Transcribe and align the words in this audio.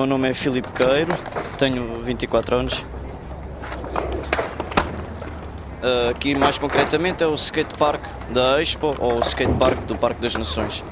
Meu 0.00 0.06
nome 0.06 0.30
é 0.30 0.32
Filipe 0.32 0.70
Queiro, 0.70 1.12
tenho 1.58 1.98
24 1.98 2.56
anos. 2.56 2.86
Uh, 5.82 6.08
aqui 6.08 6.34
mais 6.34 6.56
concretamente 6.56 7.22
é 7.22 7.26
o 7.26 7.34
skate 7.34 7.76
park 7.76 8.02
da 8.30 8.62
Expo 8.62 8.96
ou 8.98 9.18
o 9.18 9.20
skate 9.20 9.52
park 9.58 9.78
do 9.80 9.94
Parque 9.98 10.18
das 10.22 10.34
Nações. 10.34 10.82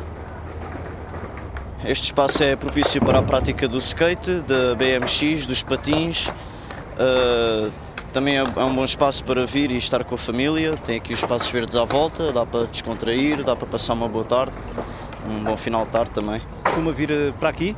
Este 1.87 2.05
espaço 2.05 2.45
é 2.45 2.55
propício 2.55 3.03
para 3.03 3.21
a 3.21 3.23
prática 3.23 3.67
do 3.67 3.79
skate, 3.79 4.41
da 4.41 4.75
BMX, 4.75 5.47
dos 5.47 5.63
patins. 5.63 6.29
Uh, 6.29 7.73
também 8.13 8.37
é, 8.37 8.41
é 8.41 8.65
um 8.65 8.75
bom 8.75 8.85
espaço 8.85 9.25
para 9.25 9.47
vir 9.47 9.71
e 9.71 9.79
estar 9.79 10.05
com 10.05 10.17
a 10.17 10.19
família. 10.19 10.73
Tem 10.85 10.99
aqui 10.99 11.15
os 11.15 11.21
espaços 11.21 11.51
verdes 11.51 11.77
à 11.77 11.85
volta, 11.87 12.31
dá 12.31 12.45
para 12.45 12.67
descontrair, 12.67 13.43
dá 13.43 13.57
para 13.57 13.67
passar 13.67 13.95
uma 13.95 14.07
boa 14.07 14.27
tarde, 14.27 14.53
um 15.27 15.43
bom 15.43 15.57
final 15.57 15.87
de 15.87 15.93
tarde 15.93 16.11
também. 16.11 16.43
Costuma 16.63 16.93
vir 16.93 17.11
eh, 17.11 17.33
para 17.41 17.49
aqui? 17.49 17.75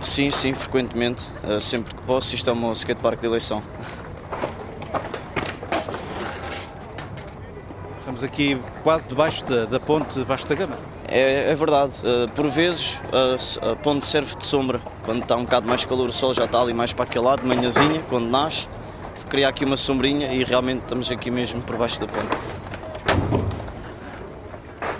Sim, 0.00 0.30
sim, 0.30 0.52
frequentemente, 0.52 1.28
uh, 1.42 1.60
sempre 1.60 1.94
que 1.94 2.02
posso. 2.02 2.34
Isto 2.34 2.50
é 2.50 2.52
o 2.52 2.56
meu 2.56 2.72
skatepark 2.72 3.20
de 3.20 3.26
eleição. 3.26 3.62
Estamos 7.98 8.22
aqui 8.22 8.60
quase 8.82 9.08
debaixo 9.08 9.44
da, 9.44 9.64
da 9.64 9.80
ponte 9.80 10.22
Vasco 10.22 10.48
da 10.48 10.54
Gama. 10.54 10.76
É, 11.08 11.50
é 11.50 11.54
verdade, 11.54 11.94
uh, 12.04 12.30
por 12.32 12.48
vezes 12.48 13.00
a, 13.12 13.70
a 13.72 13.76
ponte 13.76 14.04
serve 14.06 14.36
de 14.36 14.44
sombra. 14.44 14.80
Quando 15.04 15.22
está 15.22 15.36
um 15.36 15.44
bocado 15.44 15.68
mais 15.68 15.84
calor, 15.84 16.08
o 16.08 16.12
sol 16.12 16.32
já 16.32 16.44
está 16.44 16.60
ali 16.60 16.72
mais 16.72 16.92
para 16.92 17.04
aquele 17.04 17.24
lado, 17.24 17.42
de 17.42 17.48
manhãzinha, 17.48 18.02
quando 18.08 18.30
nasce, 18.30 18.68
cria 19.28 19.48
aqui 19.48 19.64
uma 19.64 19.76
sombrinha 19.76 20.32
e 20.32 20.44
realmente 20.44 20.82
estamos 20.82 21.10
aqui 21.10 21.30
mesmo 21.30 21.60
por 21.62 21.76
baixo 21.76 22.00
da 22.00 22.06
ponte. 22.06 22.36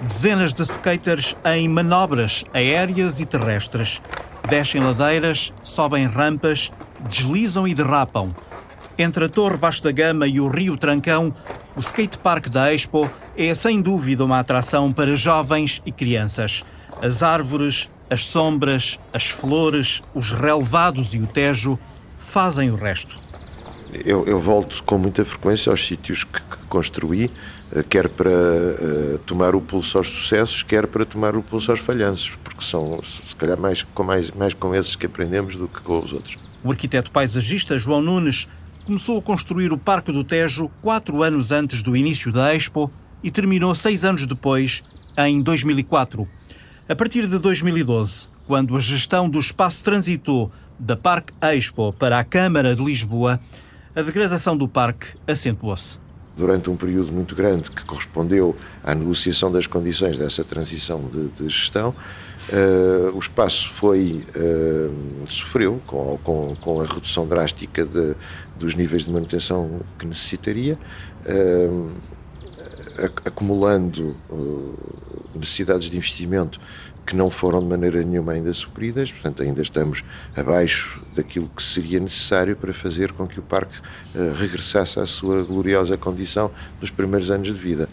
Dezenas 0.03 0.53
de 0.53 0.63
skaters 0.63 1.37
em 1.45 1.69
manobras 1.69 2.45
aéreas 2.53 3.21
e 3.21 3.27
terrestres. 3.27 4.03
Descem 4.49 4.81
ladeiras, 4.81 5.53
sobem 5.63 6.07
rampas, 6.07 6.71
deslizam 7.09 7.67
e 7.67 7.75
derrapam. 7.75 8.35
Entre 8.99 9.25
a 9.25 9.29
Torre 9.29 9.57
Vasco 9.57 9.85
da 9.85 9.93
Gama 9.93 10.27
e 10.29 10.39
o 10.39 10.49
Rio 10.49 10.77
Trancão, 10.77 11.35
o 11.75 11.81
skatepark 11.81 12.49
da 12.49 12.73
Expo 12.73 13.11
é 13.37 13.53
sem 13.55 13.81
dúvida 13.81 14.25
uma 14.25 14.39
atração 14.39 14.93
para 14.93 15.17
jovens 15.17 15.83
e 15.85 15.91
crianças. 15.91 16.63
As 17.03 17.23
árvores, 17.23 17.91
as 18.09 18.25
sombras, 18.27 19.01
as 19.13 19.31
flores, 19.31 20.03
os 20.15 20.31
relevados 20.31 21.15
e 21.15 21.19
o 21.19 21.27
Tejo 21.27 21.79
fazem 22.19 22.71
o 22.71 22.77
resto. 22.77 23.17
Eu, 24.05 24.27
eu 24.27 24.41
volto 24.41 24.83
com 24.85 24.99
muita 24.99 25.25
frequência 25.25 25.71
aos 25.71 25.85
sítios 25.87 26.25
que, 26.25 26.41
que 26.41 26.67
construí, 26.69 27.31
quer 27.89 28.09
para 28.09 28.31
uh, 28.31 29.19
tomar 29.27 29.55
o 29.55 29.61
pulso 29.61 29.99
aos 29.99 30.09
sucessos, 30.09 30.63
quer 30.63 30.87
para 30.87 31.05
tomar 31.05 31.37
o 31.37 31.43
pulso 31.43 31.71
aos 31.71 31.81
falhanços, 31.81 32.33
porque 32.43 32.65
são, 32.65 33.03
se 33.03 33.35
calhar, 33.37 33.59
mais 33.59 33.83
com, 33.83 34.03
mais, 34.03 34.31
mais 34.31 34.55
com 34.55 34.75
esses 34.75 34.95
que 34.95 35.07
aprendemos 35.07 35.57
do 35.57 35.67
que 35.67 35.81
com 35.81 35.99
os 35.99 36.13
outros. 36.13 36.39
O 36.63 36.71
arquiteto 36.71 37.11
paisagista 37.11 37.77
João 37.77 38.01
Nunes 38.01 38.49
começou 38.85 39.19
a 39.19 39.23
construir 39.23 39.73
o 39.73 39.79
Parque 39.79 40.13
do 40.13 40.23
Tejo 40.23 40.71
quatro 40.81 41.23
anos 41.23 41.53
antes 41.53 41.83
do 41.83 41.97
início 41.97 42.31
da 42.31 42.55
Expo 42.55 42.91
e 43.23 43.31
terminou 43.31 43.75
seis 43.75 44.05
anos 44.05 44.27
depois, 44.27 44.83
em 45.17 45.41
2004. 45.41 46.29
A 46.89 46.95
partir 46.95 47.27
de 47.27 47.39
2012, 47.39 48.29
quando 48.47 48.77
a 48.77 48.81
gestão 48.81 49.29
do 49.29 49.39
espaço 49.39 49.83
transitou 49.83 50.53
da 50.79 50.97
Parque 50.97 51.33
Expo 51.41 51.93
para 51.95 52.19
a 52.19 52.25
Câmara 52.25 52.75
de 52.75 52.85
Lisboa, 52.85 53.41
a 53.97 54.03
degradação 54.03 54.57
do 54.57 54.69
parque 54.69 55.07
acentuou-se. 55.27 56.04
Durante 56.37 56.69
um 56.69 56.77
período 56.77 57.13
muito 57.13 57.35
grande 57.35 57.71
que 57.71 57.85
correspondeu 57.85 58.57
à 58.83 58.95
negociação 58.95 59.53
das 59.53 59.67
condições 59.67 60.17
dessa 60.17 60.43
transição 60.43 61.09
de, 61.09 61.29
de 61.29 61.49
gestão, 61.49 61.95
Uh, 62.53 63.17
o 63.17 63.19
espaço 63.19 63.71
foi 63.71 64.23
uh, 64.37 65.27
sofreu 65.27 65.81
com, 65.87 66.19
com, 66.23 66.55
com, 66.57 66.81
a 66.83 66.85
redução 66.85 67.27
drástica 67.27 67.87
de, 67.87 68.15
dos 68.59 68.75
níveis 68.75 69.05
de 69.05 69.11
manutenção 69.11 69.81
que 69.99 70.05
necessitaria, 70.05 70.79
uh, 71.25 71.91
acumulando 73.25 74.15
necessidades 75.35 75.89
de 75.89 75.97
investimento 75.97 76.61
que 77.07 77.15
não 77.15 77.31
foram 77.31 77.61
de 77.61 77.67
maneira 77.67 78.03
nenhuma 78.03 78.33
ainda 78.33 78.53
supridas, 78.53 79.13
portanto 79.13 79.43
ainda 79.43 79.61
estamos 79.63 80.03
abaixo 80.37 81.01
daquilo 81.15 81.51
que 81.55 81.63
seria 81.63 82.01
necessário 82.01 82.57
para 82.57 82.73
fazer 82.73 83.13
com 83.13 83.27
que 83.27 83.39
o 83.39 83.43
parque 83.43 83.77
regressasse 84.39 84.99
à 84.99 85.07
sua 85.07 85.43
gloriosa 85.43 85.97
condição 85.97 86.51
nos 86.81 86.91
primeiros 86.91 87.31
anos 87.31 87.49
de 87.49 87.55
vida. 87.55 87.89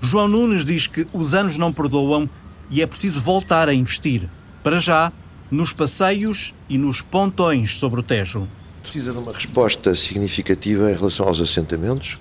João 0.00 0.28
Nunes 0.28 0.64
diz 0.64 0.86
que 0.86 1.06
os 1.12 1.34
anos 1.34 1.58
não 1.58 1.72
perdoam 1.72 2.28
e 2.70 2.82
é 2.82 2.86
preciso 2.86 3.20
voltar 3.20 3.68
a 3.68 3.74
investir. 3.74 4.28
Para 4.62 4.78
já, 4.78 5.12
nos 5.50 5.72
passeios 5.72 6.54
e 6.68 6.78
nos 6.78 7.00
pontões 7.00 7.76
sobre 7.76 8.00
o 8.00 8.02
Tejo. 8.02 8.46
Precisa 8.84 9.12
de 9.12 9.18
uma 9.18 9.32
resposta 9.32 9.94
significativa 9.94 10.90
em 10.90 10.94
relação 10.94 11.26
aos 11.26 11.40
assentamentos, 11.40 12.18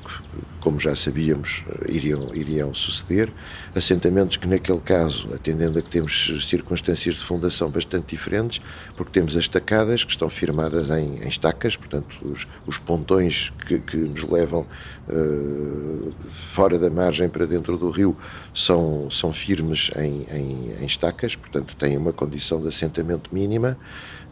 como 0.61 0.79
já 0.79 0.95
sabíamos, 0.95 1.61
iriam, 1.89 2.33
iriam 2.33 2.73
suceder. 2.73 3.29
Assentamentos 3.75 4.37
que, 4.37 4.47
naquele 4.47 4.79
caso, 4.79 5.27
atendendo 5.35 5.77
a 5.77 5.81
que 5.81 5.89
temos 5.89 6.33
circunstâncias 6.47 7.15
de 7.15 7.23
fundação 7.23 7.69
bastante 7.69 8.15
diferentes, 8.15 8.61
porque 8.95 9.11
temos 9.11 9.35
as 9.35 9.41
estacadas 9.41 10.05
que 10.05 10.11
estão 10.11 10.29
firmadas 10.29 10.89
em, 10.89 11.21
em 11.21 11.27
estacas, 11.27 11.75
portanto, 11.75 12.15
os, 12.21 12.47
os 12.65 12.77
pontões 12.77 13.51
que, 13.67 13.79
que, 13.79 13.97
nos 13.97 14.23
levam 14.23 14.65
uh, 15.09 16.13
fora 16.31 16.79
da 16.79 16.89
margem 16.89 17.27
para 17.27 17.45
dentro 17.45 17.77
do 17.77 17.89
rio 17.89 18.15
são, 18.53 19.11
são 19.11 19.33
firmes 19.33 19.91
em, 19.97 20.25
em, 20.31 20.75
em 20.81 20.85
estacas, 20.85 21.35
portanto, 21.35 21.75
têm 21.75 21.97
uma 21.97 22.13
condição 22.13 22.61
de 22.61 22.69
assentamento 22.69 23.35
mínima. 23.35 23.77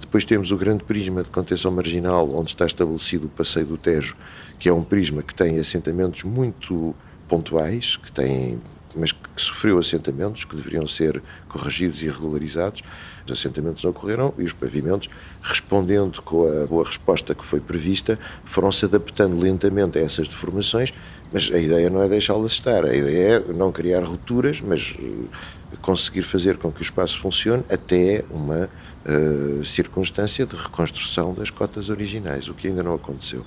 Depois 0.01 0.25
temos 0.25 0.51
o 0.51 0.57
grande 0.57 0.83
prisma 0.83 1.23
de 1.23 1.29
contenção 1.29 1.71
marginal, 1.71 2.29
onde 2.35 2.51
está 2.51 2.65
estabelecido 2.65 3.27
o 3.27 3.29
passeio 3.29 3.65
do 3.65 3.77
Tejo, 3.77 4.15
que 4.59 4.67
é 4.67 4.73
um 4.73 4.83
prisma 4.83 5.23
que 5.23 5.33
tem 5.33 5.57
assentamentos 5.57 6.23
muito 6.23 6.93
pontuais, 7.29 7.95
que 7.95 8.11
tem 8.11 8.59
mas 8.95 9.11
que 9.11 9.19
sofreu 9.37 9.77
assentamentos 9.77 10.43
que 10.43 10.55
deveriam 10.55 10.85
ser 10.85 11.21
corrigidos 11.47 12.01
e 12.01 12.07
regularizados. 12.07 12.81
Os 13.25 13.31
assentamentos 13.31 13.85
ocorreram 13.85 14.33
e 14.37 14.43
os 14.43 14.53
pavimentos, 14.53 15.09
respondendo 15.41 16.21
com 16.21 16.45
a 16.45 16.65
boa 16.65 16.83
resposta 16.83 17.33
que 17.33 17.45
foi 17.45 17.59
prevista, 17.59 18.19
foram-se 18.43 18.85
adaptando 18.85 19.39
lentamente 19.39 19.97
a 19.97 20.01
essas 20.01 20.27
deformações, 20.27 20.93
mas 21.31 21.49
a 21.53 21.57
ideia 21.57 21.89
não 21.89 22.01
é 22.01 22.09
deixá-las 22.09 22.51
estar, 22.51 22.83
a 22.83 22.93
ideia 22.93 23.37
é 23.37 23.53
não 23.53 23.71
criar 23.71 24.03
rupturas, 24.03 24.59
mas 24.59 24.93
eh, 24.99 25.77
conseguir 25.81 26.23
fazer 26.23 26.57
com 26.57 26.71
que 26.71 26.81
o 26.81 26.83
espaço 26.83 27.19
funcione 27.19 27.63
até 27.69 28.25
uma 28.29 28.69
circunstância 29.63 30.45
de 30.45 30.55
reconstrução 30.55 31.33
das 31.33 31.49
cotas 31.49 31.89
originais, 31.89 32.47
o 32.47 32.53
que 32.53 32.67
ainda 32.67 32.83
não 32.83 32.93
aconteceu. 32.93 33.45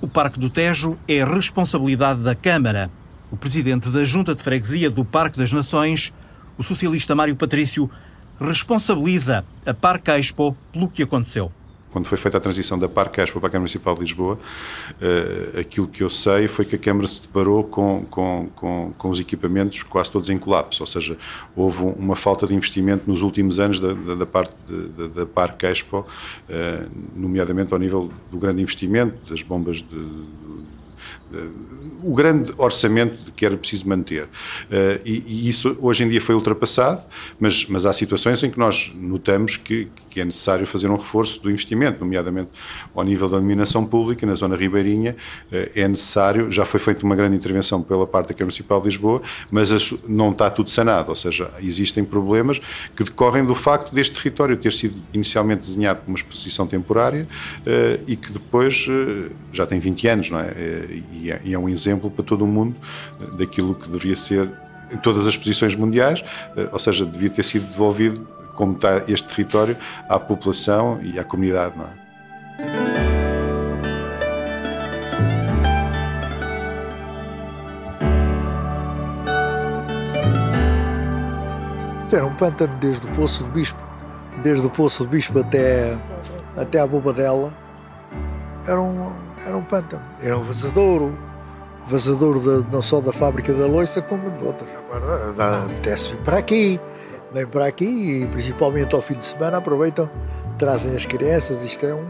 O 0.00 0.08
Parque 0.08 0.38
do 0.38 0.50
Tejo 0.50 0.98
é 1.08 1.24
responsabilidade 1.24 2.22
da 2.22 2.34
Câmara. 2.34 2.90
O 3.30 3.36
presidente 3.36 3.90
da 3.90 4.04
Junta 4.04 4.34
de 4.34 4.42
Freguesia 4.42 4.90
do 4.90 5.04
Parque 5.04 5.38
das 5.38 5.52
Nações, 5.52 6.12
o 6.56 6.62
socialista 6.62 7.14
Mário 7.14 7.36
Patrício, 7.36 7.90
responsabiliza 8.40 9.44
a 9.64 9.74
Parque 9.74 10.10
Expo 10.10 10.56
pelo 10.72 10.88
que 10.88 11.02
aconteceu 11.02 11.50
quando 11.94 12.06
foi 12.06 12.18
feita 12.18 12.38
a 12.38 12.40
transição 12.40 12.76
da 12.76 12.88
Parque 12.88 13.20
Expo 13.20 13.38
para 13.38 13.46
a 13.46 13.50
Câmara 13.52 13.60
Municipal 13.60 13.94
de 13.94 14.00
Lisboa, 14.00 14.36
uh, 14.36 15.60
aquilo 15.60 15.86
que 15.86 16.02
eu 16.02 16.10
sei 16.10 16.48
foi 16.48 16.64
que 16.64 16.74
a 16.74 16.78
Câmara 16.78 17.06
se 17.06 17.22
deparou 17.22 17.62
com, 17.62 18.04
com, 18.10 18.48
com, 18.56 18.92
com, 18.98 19.10
os 19.10 19.20
equipamentos 19.20 19.84
quase 19.84 20.10
todos 20.10 20.28
em 20.28 20.36
colapso, 20.36 20.82
ou 20.82 20.88
seja, 20.88 21.16
houve 21.54 21.84
uma 21.84 22.16
falta 22.16 22.48
de 22.48 22.54
investimento 22.54 23.04
nos 23.06 23.22
últimos 23.22 23.60
anos 23.60 23.78
da, 23.78 23.92
da, 23.92 24.16
da 24.16 24.26
parte 24.26 24.56
da, 24.66 25.06
da 25.06 25.24
Parque 25.24 25.66
Expo, 25.66 25.98
uh, 26.00 26.90
nomeadamente 27.14 27.72
ao 27.72 27.78
nível 27.78 28.10
do 28.28 28.38
grande 28.38 28.60
investimento, 28.60 29.30
das 29.30 29.44
bombas 29.44 29.76
de, 29.76 29.96
o 32.02 32.14
grande 32.14 32.52
orçamento 32.56 33.32
que 33.32 33.46
era 33.46 33.56
preciso 33.56 33.88
manter. 33.88 34.28
Eh, 34.70 35.00
e, 35.04 35.24
e, 35.26 35.48
isso 35.48 35.76
hoje 35.80 36.04
em 36.04 36.08
dia 36.08 36.20
foi 36.20 36.34
ultrapassado, 36.34 37.02
mas, 37.40 37.66
mas 37.66 37.86
há 37.86 37.92
situações 37.92 38.42
em 38.42 38.50
que 38.50 38.58
nós 38.58 38.92
notamos 38.94 39.56
que, 39.56 39.88
que 40.10 40.20
é 40.20 40.24
necessário 40.24 40.66
fazer 40.66 40.88
um 40.88 40.96
reforço 40.96 41.42
do 41.42 41.50
investimento, 41.50 42.00
nomeadamente 42.00 42.50
ao 42.94 43.02
nível 43.02 43.28
da 43.28 43.38
iluminação 43.38 43.84
pública, 43.86 44.26
na 44.26 44.34
zona 44.34 44.54
ribeirinha, 44.56 45.16
eh, 45.50 45.70
é 45.74 45.88
necessário, 45.88 46.50
já 46.52 46.64
foi 46.64 46.78
feita 46.78 47.04
uma 47.04 47.16
grande 47.16 47.36
intervenção 47.36 47.82
pela 47.82 48.06
parte 48.06 48.28
da 48.28 48.34
Câmara 48.34 48.46
Municipal 48.46 48.80
de 48.80 48.86
Lisboa, 48.86 49.22
mas 49.50 49.70
não 50.06 50.30
está 50.30 50.50
tudo 50.50 50.70
sanado, 50.70 51.10
ou 51.10 51.16
seja, 51.16 51.50
existem 51.62 52.04
problemas 52.04 52.60
que 52.94 53.02
decorrem 53.02 53.44
do 53.44 53.54
facto 53.54 53.94
deste 53.94 54.14
território 54.14 54.56
ter 54.56 54.72
sido 54.72 54.94
inicialmente 55.12 55.60
desenhado 55.60 56.00
como 56.00 56.10
uma 56.10 56.16
exposição 56.16 56.66
temporária 56.66 57.26
eh, 57.64 58.00
e 58.06 58.16
que 58.16 58.30
depois 58.30 58.86
já 59.52 59.66
tem 59.66 59.78
20 59.78 60.08
anos, 60.08 60.30
não 60.30 60.38
é? 60.38 60.52
E 61.12 61.30
é, 61.30 61.40
e 61.44 61.54
é 61.54 61.58
um 61.58 61.68
exemplo 61.68 62.10
para 62.10 62.24
todo 62.24 62.44
o 62.44 62.46
mundo 62.46 62.76
daquilo 63.36 63.74
que 63.74 63.88
deveria 63.88 64.16
ser 64.16 64.50
em 64.92 64.96
todas 64.96 65.26
as 65.26 65.36
posições 65.36 65.74
mundiais, 65.74 66.22
ou 66.70 66.78
seja, 66.78 67.06
devia 67.06 67.30
ter 67.30 67.42
sido 67.42 67.66
devolvido 67.66 68.28
como 68.54 68.74
está 68.74 69.04
este 69.08 69.26
território, 69.28 69.76
à 70.08 70.18
população 70.20 71.00
e 71.02 71.18
à 71.18 71.24
comunidade. 71.24 71.76
Não 71.76 71.86
é? 71.86 72.04
Era 82.12 82.26
um 82.26 82.34
pântano 82.34 82.72
desde 82.78 83.04
o 83.08 83.10
Poço 83.10 83.42
do 83.42 83.50
Bispo 83.50 83.84
desde 84.44 84.66
o 84.66 84.70
Poço 84.70 85.04
do 85.04 85.10
Bispo 85.10 85.38
até, 85.38 85.96
até 86.56 86.78
à 86.78 86.86
Bobadela, 86.86 87.52
era 88.66 88.80
um, 88.80 89.10
era 89.46 89.56
um 89.56 89.62
pântano. 89.62 90.02
Era 90.22 90.38
um 90.38 90.42
vazadouro, 90.42 91.18
vazadouro 91.86 92.40
de, 92.40 92.72
não 92.72 92.82
só 92.82 93.00
da 93.00 93.12
fábrica 93.12 93.52
da 93.52 93.66
loiça, 93.66 94.00
como 94.02 94.30
de 94.30 94.44
outras. 94.44 94.70
Agora 94.92 95.68
desce 95.82 96.14
para 96.24 96.38
aqui, 96.38 96.80
vem 97.32 97.46
para 97.46 97.66
aqui 97.66 98.22
e 98.22 98.26
principalmente 98.28 98.94
ao 98.94 99.02
fim 99.02 99.14
de 99.14 99.24
semana 99.24 99.58
aproveitam, 99.58 100.08
trazem 100.58 100.94
as 100.94 101.04
crianças, 101.04 101.64
isto 101.64 101.84
é 101.84 101.94
um 101.94 102.06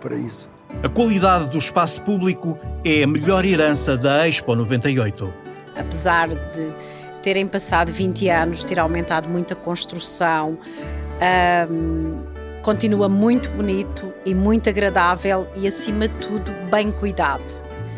paraíso. 0.00 0.48
A 0.82 0.88
qualidade 0.88 1.50
do 1.50 1.58
espaço 1.58 2.02
público 2.02 2.58
é 2.84 3.02
a 3.02 3.06
melhor 3.06 3.44
herança 3.44 3.96
da 3.96 4.28
Expo 4.28 4.54
98. 4.54 5.32
Apesar 5.76 6.28
de 6.28 6.72
terem 7.22 7.46
passado 7.46 7.90
20 7.90 8.28
anos, 8.28 8.64
ter 8.64 8.78
aumentado 8.78 9.28
muito 9.28 9.52
a 9.52 9.56
construção, 9.56 10.58
um, 11.70 12.20
continua 12.68 13.08
muito 13.08 13.48
bonito 13.52 14.12
e 14.26 14.34
muito 14.34 14.68
agradável 14.68 15.46
e, 15.56 15.66
acima 15.66 16.06
de 16.06 16.14
tudo, 16.16 16.52
bem 16.70 16.92
cuidado. 16.92 17.42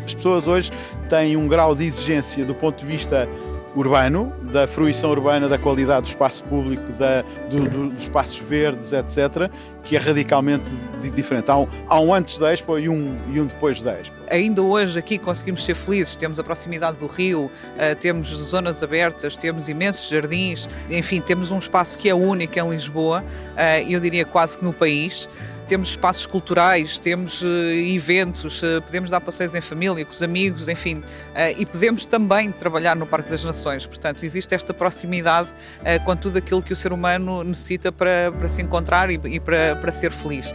As 0.05 0.13
pessoas 0.13 0.47
hoje 0.47 0.71
têm 1.09 1.35
um 1.35 1.45
grau 1.45 1.75
de 1.75 1.83
exigência 1.83 2.45
do 2.45 2.55
ponto 2.55 2.79
de 2.79 2.85
vista 2.85 3.27
urbano, 3.75 4.33
da 4.51 4.67
fruição 4.67 5.09
urbana, 5.11 5.47
da 5.47 5.57
qualidade 5.57 6.03
do 6.03 6.07
espaço 6.07 6.43
público, 6.45 6.91
da, 6.93 7.21
do, 7.49 7.69
do, 7.69 7.89
dos 7.89 8.03
espaços 8.03 8.37
verdes, 8.37 8.91
etc., 8.91 9.49
que 9.83 9.95
é 9.95 9.99
radicalmente 9.99 10.69
diferente. 11.15 11.49
Há 11.49 11.57
um, 11.57 11.67
há 11.87 11.99
um, 11.99 12.13
antes 12.13 12.37
da 12.37 12.53
Expo 12.53 12.77
e 12.77 12.87
um, 12.87 13.17
e 13.31 13.39
um 13.39 13.45
depois 13.45 13.81
da 13.81 13.99
Expo. 13.99 14.15
Ainda 14.29 14.61
hoje 14.61 14.97
aqui 14.99 15.17
conseguimos 15.17 15.63
ser 15.63 15.75
felizes, 15.75 16.15
temos 16.15 16.39
a 16.39 16.43
proximidade 16.43 16.97
do 16.97 17.07
rio, 17.07 17.45
uh, 17.45 17.95
temos 17.99 18.27
zonas 18.29 18.83
abertas, 18.83 19.35
temos 19.35 19.67
imensos 19.67 20.09
jardins, 20.09 20.69
enfim, 20.89 21.19
temos 21.19 21.51
um 21.51 21.59
espaço 21.59 21.97
que 21.97 22.09
é 22.09 22.13
único 22.13 22.57
em 22.59 22.69
Lisboa, 22.69 23.23
uh, 23.23 23.89
eu 23.89 23.99
diria 23.99 24.25
quase 24.25 24.57
que 24.57 24.63
no 24.63 24.73
país 24.73 25.27
temos 25.67 25.89
espaços 25.89 26.25
culturais, 26.25 26.99
temos 26.99 27.41
uh, 27.41 27.47
eventos, 27.73 28.61
uh, 28.61 28.81
podemos 28.81 29.09
dar 29.09 29.21
passeios 29.21 29.55
em 29.55 29.61
família, 29.61 30.03
com 30.05 30.11
os 30.11 30.21
amigos, 30.21 30.67
enfim, 30.67 30.97
uh, 30.97 31.03
e 31.57 31.65
podemos 31.65 32.05
também 32.05 32.51
trabalhar 32.51 32.95
no 32.95 33.05
Parque 33.05 33.29
das 33.29 33.43
Nações. 33.43 33.85
Portanto, 33.85 34.23
existe 34.23 34.53
esta 34.53 34.73
proximidade 34.73 35.49
com 36.05 36.15
tudo 36.15 36.37
aquilo 36.37 36.61
que 36.61 36.73
o 36.73 36.75
ser 36.75 36.93
humano 36.93 37.43
necessita 37.43 37.91
para, 37.91 38.31
para 38.31 38.47
se 38.47 38.61
encontrar 38.61 39.09
e, 39.09 39.19
e 39.25 39.39
para, 39.39 39.75
para 39.75 39.91
ser 39.91 40.11
feliz. 40.11 40.53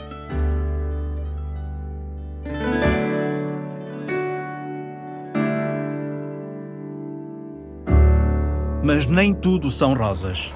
Mas 8.83 9.07
nem 9.07 9.35
tudo 9.35 9.71
são 9.71 9.95
rosas. 9.95 10.53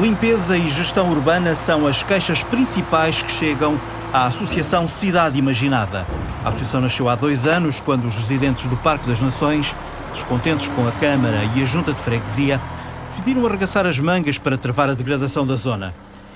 Limpeza 0.00 0.56
e 0.56 0.68
gestão 0.68 1.10
urbana 1.10 1.56
são 1.56 1.84
as 1.84 2.04
queixas 2.04 2.44
principais 2.44 3.20
que 3.20 3.32
chegam 3.32 3.76
à 4.12 4.26
Associação 4.26 4.86
Cidade 4.86 5.36
Imaginada. 5.36 6.06
A 6.44 6.50
associação 6.50 6.80
nasceu 6.80 7.08
há 7.08 7.16
dois 7.16 7.48
anos, 7.48 7.80
quando 7.80 8.06
os 8.06 8.14
residentes 8.14 8.68
do 8.68 8.76
Parque 8.76 9.08
das 9.08 9.20
Nações, 9.20 9.74
descontentes 10.12 10.68
com 10.68 10.86
a 10.86 10.92
Câmara 10.92 11.40
e 11.56 11.62
a 11.62 11.64
Junta 11.64 11.92
de 11.92 11.98
Freguesia, 12.00 12.60
decidiram 13.08 13.44
arregaçar 13.44 13.86
as 13.86 13.98
mangas 13.98 14.38
para 14.38 14.56
travar 14.56 14.88
a 14.88 14.94
degradação 14.94 15.44
da 15.44 15.56
zona. 15.56 15.92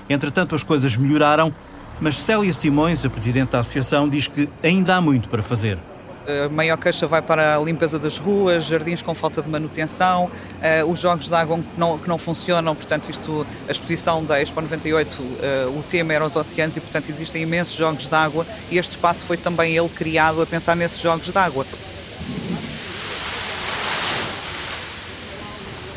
Entretanto, 0.09 0.53
as 0.55 0.61
coisas 0.61 0.97
melhoraram, 0.97 1.53
mas 2.01 2.19
Célia 2.19 2.51
Simões, 2.51 3.05
a 3.05 3.09
presidente 3.09 3.51
da 3.51 3.59
associação, 3.59 4.09
diz 4.09 4.27
que 4.27 4.49
ainda 4.61 4.97
há 4.97 4.99
muito 4.99 5.29
para 5.29 5.41
fazer. 5.41 5.77
A 6.25 6.49
maior 6.49 6.77
queixa 6.77 7.05
vai 7.05 7.21
para 7.21 7.57
a 7.57 7.59
limpeza 7.59 7.99
das 7.99 8.17
ruas, 8.17 8.65
jardins 8.65 9.01
com 9.01 9.13
falta 9.13 9.41
de 9.41 9.49
manutenção, 9.49 10.25
uh, 10.25 10.89
os 10.89 10.99
jogos 10.99 11.27
de 11.27 11.35
água 11.35 11.57
que 11.57 11.79
não, 11.79 11.97
que 11.97 12.07
não 12.07 12.17
funcionam, 12.17 12.73
portanto, 12.73 13.09
isto, 13.09 13.45
a 13.67 13.71
exposição 13.71 14.23
da 14.23 14.41
Expo 14.41 14.61
98, 14.61 15.09
uh, 15.09 15.37
eh, 15.41 15.65
o 15.67 15.83
tema 15.83 16.13
era 16.13 16.25
os 16.25 16.35
oceanos 16.35 16.77
e, 16.77 16.79
portanto, 16.79 17.09
existem 17.09 17.43
imensos 17.43 17.75
jogos 17.75 18.07
de 18.07 18.15
água 18.15 18.45
e 18.71 18.77
este 18.77 18.91
espaço 18.91 19.25
foi 19.25 19.35
também 19.35 19.75
ele 19.75 19.89
criado 19.89 20.41
a 20.41 20.45
pensar 20.45 20.75
nesses 20.75 21.01
jogos 21.01 21.29
de 21.29 21.37
água. 21.37 21.65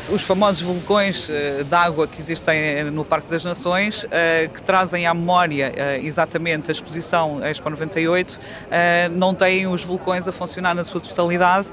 Os 0.09 0.21
famosos 0.21 0.61
vulcões 0.61 1.27
uh, 1.27 1.63
de 1.63 1.75
água 1.75 2.07
que 2.07 2.19
existem 2.19 2.57
eh, 2.57 2.83
no 2.85 3.03
Parque 3.03 3.29
das 3.29 3.43
Nações, 3.43 4.03
uh, 4.05 4.49
que 4.53 4.61
trazem 4.61 5.05
à 5.05 5.13
memória 5.13 5.73
exatamente 6.01 6.69
a 6.69 6.73
exposição 6.73 7.43
Expo 7.45 7.69
98, 7.69 8.39
não 9.11 9.33
têm 9.33 9.67
os 9.67 9.83
vulcões 9.83 10.27
a 10.27 10.31
funcionar 10.31 10.73
na 10.73 10.83
sua 10.83 11.01
totalidade. 11.01 11.67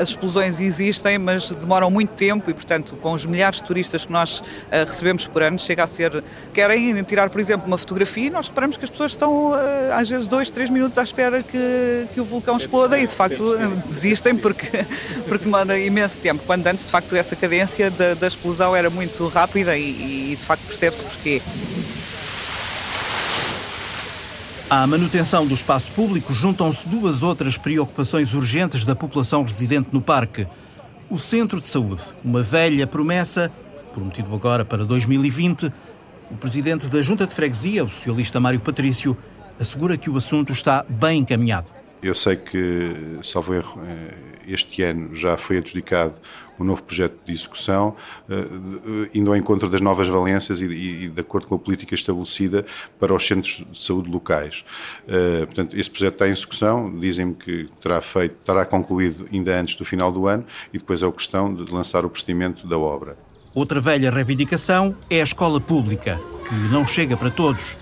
as 0.00 0.10
explosões 0.10 0.60
existem, 0.60 1.18
mas 1.18 1.50
demoram 1.50 1.90
muito 1.90 2.10
tempo 2.10 2.50
e, 2.50 2.54
portanto, 2.54 2.96
com 2.96 3.12
os 3.12 3.24
milhares 3.24 3.58
de 3.58 3.64
turistas 3.64 4.04
que 4.04 4.12
nós 4.12 4.42
recebemos 4.86 5.26
por 5.26 5.42
ano, 5.42 5.58
chega 5.58 5.84
a 5.84 5.86
ser. 5.86 6.22
Querem 6.52 7.02
tirar, 7.02 7.30
por 7.30 7.40
exemplo, 7.40 7.66
uma 7.66 7.78
fotografia 7.78 8.26
e 8.26 8.30
nós 8.30 8.48
reparamos 8.48 8.76
que 8.76 8.84
as 8.84 8.90
pessoas 8.90 9.12
estão, 9.12 9.52
às 9.96 10.08
vezes, 10.08 10.26
dois, 10.26 10.50
três 10.50 10.70
minutos 10.70 10.98
à 10.98 11.02
espera 11.02 11.42
que, 11.42 12.06
que 12.12 12.20
o 12.20 12.24
vulcão 12.24 12.56
exploda 12.56 12.98
e, 12.98 13.06
de 13.06 13.14
facto, 13.14 13.56
desistem 13.86 14.36
porque, 14.36 14.68
porque 15.28 15.44
demora 15.44 15.78
imenso 15.78 16.18
tempo. 16.18 16.42
Quando 16.46 16.66
antes, 16.66 16.86
de 16.86 16.90
facto, 16.90 17.14
essa 17.14 17.36
cadência 17.36 17.69
da, 17.96 18.14
da 18.14 18.26
explosão 18.26 18.74
era 18.74 18.90
muito 18.90 19.26
rápida 19.28 19.76
e, 19.76 20.32
e 20.32 20.36
de 20.36 20.44
facto 20.44 20.62
percebe-se 20.66 21.02
porquê. 21.02 21.42
À 24.68 24.86
manutenção 24.86 25.46
do 25.46 25.54
espaço 25.54 25.90
público 25.92 26.32
juntam-se 26.32 26.88
duas 26.88 27.22
outras 27.22 27.56
preocupações 27.56 28.34
urgentes 28.34 28.84
da 28.84 28.94
população 28.94 29.42
residente 29.42 29.88
no 29.92 30.00
parque. 30.00 30.46
O 31.10 31.18
centro 31.18 31.60
de 31.60 31.66
saúde, 31.66 32.02
uma 32.24 32.40
velha 32.42 32.86
promessa, 32.86 33.50
prometido 33.92 34.32
agora 34.32 34.64
para 34.64 34.84
2020, 34.84 35.72
o 36.30 36.36
presidente 36.36 36.88
da 36.88 37.02
Junta 37.02 37.26
de 37.26 37.34
Freguesia, 37.34 37.82
o 37.82 37.88
socialista 37.88 38.38
Mário 38.38 38.60
Patrício, 38.60 39.16
assegura 39.58 39.96
que 39.96 40.08
o 40.08 40.16
assunto 40.16 40.52
está 40.52 40.84
bem 40.88 41.20
encaminhado. 41.20 41.70
Eu 42.00 42.14
sei 42.14 42.36
que, 42.36 43.18
salvo 43.22 43.52
erro, 43.52 43.82
eh, 43.84 44.14
este 44.46 44.82
ano 44.82 45.14
já 45.14 45.36
foi 45.36 45.58
adjudicado 45.58 46.14
um 46.58 46.64
novo 46.64 46.82
projeto 46.82 47.16
de 47.24 47.32
execução, 47.32 47.96
eh, 48.28 49.08
indo 49.14 49.30
ao 49.30 49.36
encontro 49.36 49.68
das 49.68 49.80
novas 49.80 50.08
valências 50.08 50.60
e, 50.60 51.08
de 51.08 51.20
acordo 51.20 51.46
com 51.46 51.54
a 51.54 51.58
política 51.58 51.94
estabelecida 51.94 52.66
para 52.98 53.14
os 53.14 53.26
centros 53.26 53.64
de 53.70 53.82
saúde 53.82 54.10
locais. 54.10 54.64
Eh, 55.08 55.46
portanto, 55.46 55.74
esse 55.76 55.90
projeto 55.90 56.14
está 56.14 56.28
em 56.28 56.32
execução, 56.32 56.98
dizem-me 57.00 57.34
que 57.34 57.68
terá 57.80 58.00
feito, 58.02 58.36
estará 58.38 58.66
concluído 58.66 59.26
ainda 59.32 59.58
antes 59.58 59.74
do 59.74 59.84
final 59.84 60.12
do 60.12 60.26
ano 60.26 60.44
e 60.72 60.78
depois 60.78 61.02
é 61.02 61.10
questão 61.10 61.52
de 61.52 61.72
lançar 61.72 62.04
o 62.04 62.10
procedimento 62.10 62.66
da 62.66 62.78
obra. 62.78 63.16
Outra 63.54 63.80
velha 63.80 64.10
reivindicação 64.10 64.94
é 65.08 65.20
a 65.20 65.24
escola 65.24 65.60
pública, 65.60 66.20
que 66.48 66.54
não 66.70 66.86
chega 66.86 67.16
para 67.16 67.30
todos. 67.30 67.76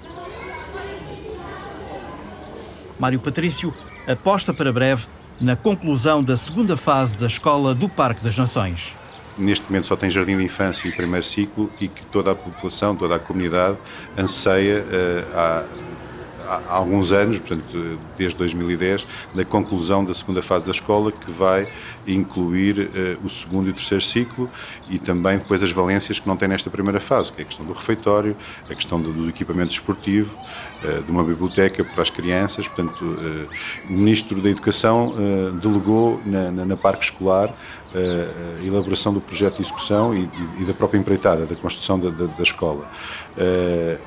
Mário 2.99 3.21
Patrício 3.21 3.75
aposta 4.07 4.55
para 4.55 4.73
breve 4.73 5.07
na 5.41 5.55
conclusão 5.55 6.23
da 6.23 6.37
segunda 6.37 6.77
fase 6.77 7.17
da 7.17 7.27
escola 7.27 7.75
do 7.75 7.89
Parque 7.89 8.23
das 8.23 8.37
Nações. 8.37 8.97
Neste 9.37 9.65
momento 9.67 9.87
só 9.87 9.95
tem 9.95 10.11
jardim 10.11 10.37
de 10.37 10.45
infância 10.45 10.89
e 10.89 10.93
primeiro 10.93 11.25
ciclo 11.25 11.71
e 11.81 11.87
que 11.87 12.05
toda 12.07 12.33
a 12.33 12.35
população, 12.35 12.97
toda 12.97 13.15
a 13.15 13.19
comunidade 13.21 13.79
anseia 14.19 14.81
uh, 14.81 15.37
há, 15.37 15.65
há, 16.49 16.75
alguns 16.75 17.13
anos, 17.13 17.39
portanto 17.39 18.01
desde 18.17 18.37
2010, 18.37 19.07
na 19.33 19.45
conclusão 19.45 20.05
da 20.05 20.13
segunda 20.13 20.43
fase 20.43 20.65
da 20.65 20.73
escola 20.73 21.13
que 21.13 21.31
vai 21.31 21.69
incluir 22.05 22.81
uh, 22.81 23.25
o 23.25 23.31
segundo 23.31 23.71
e 23.71 23.73
terceiro 23.73 24.03
ciclo 24.03 24.51
e 24.91 24.99
também 24.99 25.39
depois 25.39 25.63
as 25.63 25.71
valências 25.71 26.19
que 26.19 26.27
não 26.27 26.37
tem 26.37 26.49
nesta 26.49 26.69
primeira 26.69 26.99
fase, 26.99 27.33
que 27.33 27.41
é 27.41 27.45
a 27.45 27.47
questão 27.47 27.65
do 27.65 27.73
refeitório, 27.73 28.37
a 28.69 28.75
questão 28.75 29.01
do, 29.01 29.29
equipamento 29.29 29.71
esportivo, 29.71 30.37
de 31.05 31.11
uma 31.11 31.25
biblioteca 31.25 31.83
para 31.85 32.03
as 32.03 32.11
crianças. 32.11 32.69
Portanto, 32.69 33.03
uh, 33.03 33.49
o 33.89 33.93
Ministro 33.93 34.41
da 34.41 34.49
Educação 34.49 35.15
delegou 35.61 36.21
na, 36.25 36.51
na, 36.51 36.65
na 36.65 36.77
parque 36.77 37.05
escolar 37.05 37.55
a 37.95 38.67
elaboração 38.67 39.15
do 39.15 39.21
projeto 39.21 39.57
de 39.57 39.63
execução 39.63 40.15
e, 40.15 40.29
e, 40.61 40.65
da 40.65 40.75
própria 40.75 40.99
empreitada, 40.99 41.47
da 41.47 41.57
construção 41.57 41.99
da, 41.99 42.11
da, 42.11 42.27
da 42.27 42.43
escola. 42.43 42.87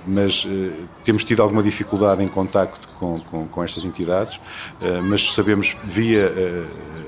mas 0.06 0.48
temos 1.04 1.24
tido 1.24 1.42
alguma 1.42 1.64
dificuldade 1.64 2.24
em 2.24 2.28
contacto 2.28 2.88
com, 3.00 3.20
com, 3.20 3.48
com 3.48 3.64
estas 3.64 3.84
entidades, 3.84 4.40
mas 5.10 5.34
sabemos 5.34 5.76
via 5.84 6.32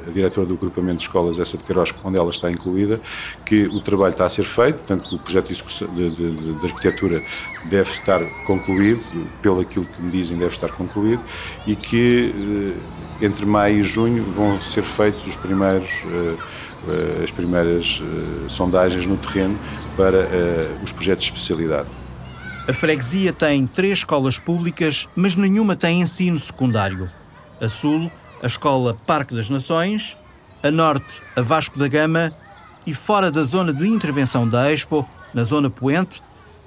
a 0.08 0.12
diretora 0.12 0.46
do 0.46 0.54
agrupamento 0.56 0.98
de 0.98 1.04
escolas, 1.04 1.40
essa 1.40 1.58
de 1.58 1.64
Queiroz, 1.64 1.94
onde 2.04 2.18
ela 2.18 2.30
está 2.30 2.52
incluída, 2.52 3.00
que 3.46 3.66
o 3.66 3.80
trabalho 3.80 4.12
está 4.12 4.26
a 4.26 4.30
ser 4.30 4.46
feito, 4.46 4.78
portanto 4.78 5.16
o 5.16 5.20
projeto 5.20 5.48
de, 5.48 6.10
de, 6.10 6.12
de, 6.12 6.54
de 6.54 6.66
arquitetura 6.66 7.22
deve 7.66 7.90
estar 7.92 8.22
concluído, 8.46 9.02
pelo 9.42 9.53
aquilo 9.62 9.86
que 9.86 10.02
me 10.02 10.12
dizem 10.12 10.38
deve 10.38 10.54
estar 10.54 10.70
concluído, 10.70 11.22
e 11.66 11.76
que 11.76 12.76
entre 13.22 13.46
maio 13.46 13.80
e 13.80 13.84
junho 13.84 14.24
vão 14.24 14.60
ser 14.62 14.84
feitos 14.84 15.26
os 15.28 15.36
primeiros 15.36 15.90
as 17.24 17.32
primeiras 17.32 18.02
sondagens 18.50 19.06
no 19.06 19.16
terreno 19.16 19.58
para 19.96 20.28
os 20.84 20.92
projetos 20.92 21.26
de 21.26 21.32
especialidade. 21.32 21.88
A 22.68 22.74
freguesia 22.74 23.32
tem 23.32 23.66
três 23.66 24.00
escolas 24.00 24.38
públicas, 24.38 25.08
mas 25.16 25.36
nenhuma 25.36 25.78
tem 25.78 26.02
ensino 26.02 26.38
secundário. 26.38 27.10
A 27.62 27.70
sul 27.70 28.12
a 28.44 28.48
Escola 28.48 28.98
Parque 29.08 29.34
das 29.34 29.50
Nações, 29.50 30.18
a 30.62 30.70
norte, 30.70 31.22
a 31.34 31.42
Vasco 31.42 31.80
da 31.80 31.88
Gama 31.88 32.36
e 32.86 32.94
fora 32.94 33.32
da 33.32 33.42
zona 33.42 33.74
de 33.74 33.88
intervenção 33.88 34.46
da 34.46 34.70
Expo, 34.70 35.08
na 35.34 35.44
zona 35.44 35.70
poente, 35.70 36.22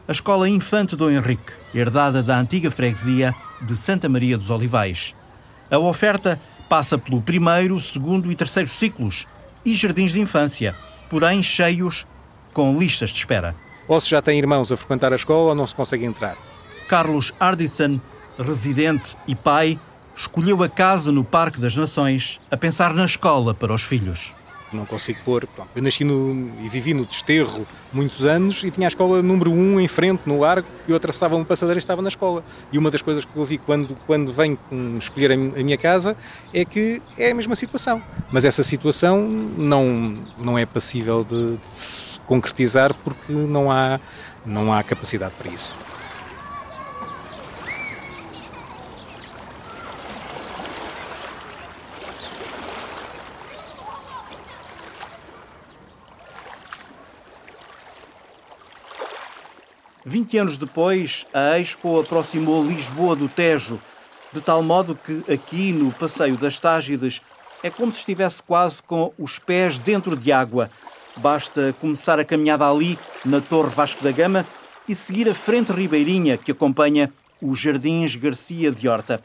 a 0.08 0.12
Escola 0.12 0.48
Infante 0.48 0.94
do 0.94 1.10
Henrique, 1.10 1.52
herdada 1.74 2.22
da 2.22 2.38
antiga 2.38 2.70
freguesia 2.70 3.34
de 3.60 3.74
Santa 3.74 4.08
Maria 4.08 4.38
dos 4.38 4.50
Olivais. 4.50 5.16
A 5.68 5.78
oferta 5.78 6.40
passa 6.68 6.96
pelo 6.96 7.20
primeiro, 7.20 7.80
segundo 7.80 8.30
e 8.30 8.36
terceiro 8.36 8.68
ciclos 8.68 9.26
e 9.64 9.74
jardins 9.74 10.12
de 10.12 10.20
infância, 10.20 10.76
porém 11.10 11.42
cheios 11.42 12.06
com 12.52 12.78
listas 12.78 13.10
de 13.10 13.18
espera. 13.18 13.56
Ou 13.88 14.00
se 14.00 14.10
já 14.10 14.22
tem 14.22 14.38
irmãos 14.38 14.70
a 14.70 14.76
frequentar 14.76 15.12
a 15.12 15.16
escola 15.16 15.50
ou 15.50 15.54
não 15.56 15.66
se 15.66 15.74
consegue 15.74 16.04
entrar. 16.04 16.36
Carlos 16.86 17.34
Ardison, 17.40 18.00
residente 18.38 19.16
e 19.26 19.34
pai, 19.34 19.76
escolheu 20.14 20.62
a 20.62 20.68
casa 20.68 21.10
no 21.10 21.24
Parque 21.24 21.60
das 21.60 21.76
Nações 21.76 22.40
a 22.48 22.56
pensar 22.56 22.94
na 22.94 23.04
escola 23.04 23.52
para 23.52 23.74
os 23.74 23.82
filhos. 23.82 24.32
Não 24.72 24.84
consigo 24.84 25.20
pôr. 25.24 25.48
Eu 25.74 25.82
nasci 25.82 26.02
no, 26.02 26.52
e 26.62 26.68
vivi 26.68 26.92
no 26.92 27.04
Desterro 27.04 27.66
muitos 27.92 28.24
anos 28.24 28.64
e 28.64 28.70
tinha 28.70 28.86
a 28.86 28.88
escola 28.88 29.22
número 29.22 29.50
1 29.50 29.54
um 29.54 29.80
em 29.80 29.88
frente, 29.88 30.22
no 30.26 30.40
largo, 30.40 30.66
e 30.86 30.90
eu 30.90 30.96
atravessava 30.96 31.36
uma 31.36 31.44
passadeira 31.44 31.78
e 31.78 31.80
estava 31.80 32.02
na 32.02 32.08
escola. 32.08 32.44
E 32.72 32.78
uma 32.78 32.90
das 32.90 33.00
coisas 33.00 33.24
que 33.24 33.36
eu 33.36 33.44
vi 33.44 33.58
quando, 33.58 33.96
quando 34.06 34.32
venho 34.32 34.58
escolher 34.98 35.32
a 35.32 35.36
minha 35.36 35.78
casa 35.78 36.16
é 36.52 36.64
que 36.64 37.00
é 37.16 37.30
a 37.30 37.34
mesma 37.34 37.54
situação. 37.54 38.02
Mas 38.30 38.44
essa 38.44 38.62
situação 38.62 39.22
não, 39.22 40.14
não 40.38 40.58
é 40.58 40.66
passível 40.66 41.24
de, 41.24 41.56
de 41.56 42.20
concretizar 42.26 42.92
porque 42.92 43.32
não 43.32 43.70
há, 43.70 44.00
não 44.44 44.72
há 44.72 44.82
capacidade 44.82 45.32
para 45.38 45.50
isso. 45.50 45.72
20 60.08 60.38
anos 60.38 60.56
depois, 60.56 61.26
a 61.34 61.58
Expo 61.58 61.98
aproximou 61.98 62.64
Lisboa 62.64 63.16
do 63.16 63.28
Tejo, 63.28 63.80
de 64.32 64.40
tal 64.40 64.62
modo 64.62 64.94
que 64.94 65.24
aqui 65.28 65.72
no 65.72 65.90
Passeio 65.90 66.36
das 66.36 66.60
Tágidas 66.60 67.20
é 67.60 67.70
como 67.70 67.90
se 67.90 67.98
estivesse 67.98 68.40
quase 68.40 68.80
com 68.80 69.12
os 69.18 69.40
pés 69.40 69.80
dentro 69.80 70.16
de 70.16 70.30
água. 70.30 70.70
Basta 71.16 71.74
começar 71.80 72.20
a 72.20 72.24
caminhada 72.24 72.70
ali, 72.70 72.96
na 73.24 73.40
Torre 73.40 73.70
Vasco 73.70 74.04
da 74.04 74.12
Gama, 74.12 74.46
e 74.88 74.94
seguir 74.94 75.28
a 75.28 75.34
frente 75.34 75.72
ribeirinha 75.72 76.38
que 76.38 76.52
acompanha 76.52 77.12
os 77.42 77.58
Jardins 77.58 78.14
Garcia 78.14 78.70
de 78.70 78.88
Horta. 78.88 79.20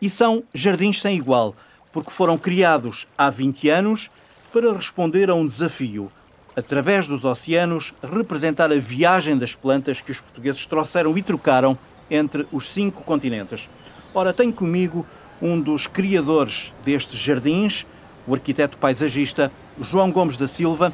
E 0.00 0.08
são 0.08 0.42
jardins 0.54 0.98
sem 0.98 1.14
igual, 1.14 1.54
porque 1.92 2.10
foram 2.10 2.38
criados 2.38 3.06
há 3.18 3.28
20 3.28 3.68
anos 3.68 4.10
para 4.50 4.72
responder 4.72 5.28
a 5.28 5.34
um 5.34 5.44
desafio 5.44 6.10
através 6.56 7.06
dos 7.06 7.24
oceanos, 7.24 7.94
representar 8.02 8.72
a 8.72 8.78
viagem 8.78 9.36
das 9.36 9.54
plantas 9.54 10.00
que 10.00 10.10
os 10.10 10.20
portugueses 10.20 10.66
trouxeram 10.66 11.16
e 11.16 11.22
trocaram 11.22 11.78
entre 12.10 12.46
os 12.50 12.68
cinco 12.68 13.02
continentes. 13.04 13.68
Ora, 14.14 14.32
tenho 14.32 14.52
comigo 14.52 15.06
um 15.40 15.60
dos 15.60 15.86
criadores 15.86 16.72
destes 16.82 17.20
jardins, 17.20 17.86
o 18.26 18.34
arquiteto 18.34 18.78
paisagista 18.78 19.52
João 19.78 20.10
Gomes 20.10 20.38
da 20.38 20.46
Silva. 20.46 20.92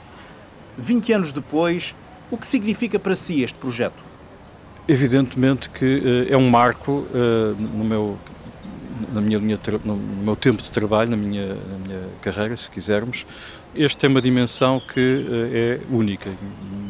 20 0.77 1.13
anos 1.13 1.33
depois, 1.33 1.95
o 2.31 2.37
que 2.37 2.47
significa 2.47 2.99
para 2.99 3.15
si 3.15 3.43
este 3.43 3.57
projeto? 3.59 4.03
Evidentemente 4.89 5.71
que 5.71 6.27
uh, 6.29 6.33
é 6.33 6.37
um 6.37 6.51
marco 6.51 7.07
uh, 7.15 7.55
no 7.57 7.85
meu 7.85 8.19
na 9.13 9.21
minha, 9.21 9.39
no 9.85 9.97
meu 9.97 10.37
tempo 10.37 10.63
de 10.63 10.71
trabalho, 10.71 11.11
na 11.11 11.17
minha, 11.17 11.49
na 11.49 11.79
minha 11.87 12.01
carreira, 12.21 12.57
se 12.57 12.71
quisermos, 12.71 13.27
este 13.75 13.99
tem 13.99 14.11
uma 14.11 14.21
dimensão 14.21 14.81
que 14.81 15.01
eh, 15.01 15.81
é 15.81 15.95
única. 15.95 16.31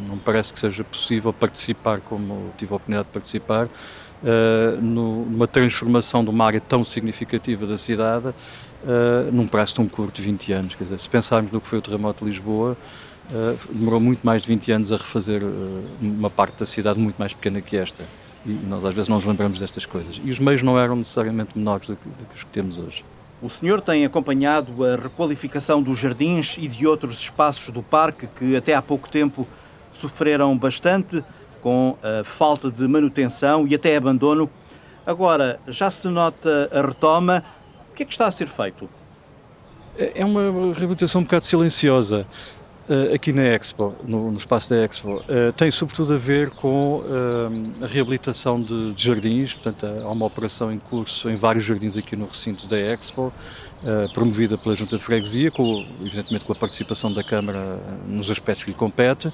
Não 0.09 0.17
me 0.17 0.21
parece 0.21 0.53
que 0.53 0.59
seja 0.59 0.83
possível 0.83 1.33
participar, 1.33 2.01
como 2.01 2.53
tive 2.57 2.73
a 2.73 2.77
oportunidade 2.77 3.09
de 3.09 3.13
participar, 3.13 3.67
uh, 3.67 4.81
numa 4.81 5.47
transformação 5.47 6.25
de 6.25 6.31
uma 6.31 6.45
área 6.45 6.61
tão 6.61 6.85
significativa 6.85 7.67
da 7.67 7.79
cidade 7.79 8.29
uh, 8.29 9.33
num 9.33 9.47
prazo 9.47 9.77
tão 9.77 9.89
curto 9.89 10.17
de 10.17 10.23
20 10.23 10.53
anos. 10.53 10.75
Quer 10.75 10.85
dizer, 10.85 10.99
se 10.99 11.09
pensarmos 11.09 11.51
no 11.51 11.61
que 11.61 11.67
foi 11.67 11.79
o 11.79 11.83
terremoto 11.83 12.25
de 12.25 12.31
Lisboa, 12.31 12.77
demorou 13.71 14.01
muito 14.01 14.27
mais 14.27 14.43
de 14.43 14.49
20 14.49 14.73
anos 14.73 14.93
a 14.93 14.97
refazer 14.97 15.43
uma 16.01 16.29
parte 16.29 16.59
da 16.59 16.67
cidade 16.67 16.99
muito 16.99 17.17
mais 17.17 17.33
pequena 17.33 17.63
que 17.63 17.77
esta. 17.77 18.05
E 18.45 18.51
nós 18.51 18.85
às 18.85 18.95
vezes 18.95 19.09
não 19.09 19.17
nos 19.17 19.25
lembramos 19.25 19.59
destas 19.59 19.87
coisas. 19.87 20.21
E 20.23 20.29
os 20.29 20.39
meios 20.39 20.63
não 20.63 20.79
eram 20.79 20.97
necessariamente 20.97 21.57
menores 21.57 21.89
do 21.89 21.97
que 21.97 22.09
os 22.35 22.43
que 22.43 22.51
temos 22.51 22.79
hoje. 22.79 23.05
O 23.43 23.49
senhor 23.51 23.81
tem 23.81 24.05
acompanhado 24.05 24.85
a 24.85 24.95
requalificação 24.95 25.83
dos 25.83 25.99
jardins 25.99 26.57
e 26.59 26.69
de 26.69 26.87
outros 26.87 27.19
espaços 27.19 27.73
do 27.73 27.83
parque 27.83 28.29
que 28.29 28.55
até 28.55 28.73
há 28.73 28.81
pouco 28.81 29.11
tempo 29.11 29.49
sofreram 29.91 30.57
bastante 30.57 31.25
com 31.61 31.99
a 32.01 32.23
falta 32.23 32.71
de 32.71 32.87
manutenção 32.87 33.67
e 33.67 33.75
até 33.75 33.97
abandono. 33.97 34.49
Agora, 35.05 35.59
já 35.67 35.91
se 35.91 36.07
nota 36.07 36.71
a 36.73 36.83
retoma. 36.83 37.43
O 37.91 37.95
que 37.95 38.05
é 38.05 38.07
que 38.07 38.13
está 38.13 38.29
a 38.29 38.31
ser 38.31 38.47
feito? 38.47 38.89
É 39.99 40.25
uma 40.25 40.73
reabilitação 40.73 41.21
um 41.21 41.25
bocado 41.25 41.45
silenciosa. 41.45 42.25
Uh, 42.89 43.15
aqui 43.15 43.33
na 43.33 43.45
Expo, 43.45 43.95
no, 44.05 44.33
no, 44.33 44.37
espaço 44.37 44.71
da 44.71 44.85
Expo, 44.85 45.19
uh, 45.19 45.53
tem 45.57 45.71
sobretudo 45.71 46.15
a 46.15 46.17
ver 46.17 46.51
com 46.51 46.97
uh, 46.97 47.85
a 47.85 47.87
reabilitação 47.87 48.61
de, 48.61 48.93
de, 48.93 49.05
jardins, 49.05 49.55
portanto 49.55 49.87
há 49.87 50.11
uma 50.11 50.27
operação 50.27 50.73
em 50.73 50.81
curso 50.81 51.31
em 51.31 51.37
vários 51.37 51.65
jardins 51.65 51.97
aqui 51.97 52.17
no 52.17 52.27
recinto 52.27 52.67
da 52.67 52.77
Expo, 52.77 53.33
promovida 54.15 54.57
pela 54.57 54.77
Junta 54.77 54.97
de 54.97 55.03
Freguesia, 55.03 55.51
com, 55.51 55.85
evidentemente 56.01 56.45
com 56.45 56.53
a 56.53 56.57
participação 56.57 57.13
da 57.13 57.23
Câmara 57.23 57.79
nos 58.07 58.31
aspectos 58.31 58.65
que 58.65 58.71
lhe 58.71 58.77
compete. 58.77 59.33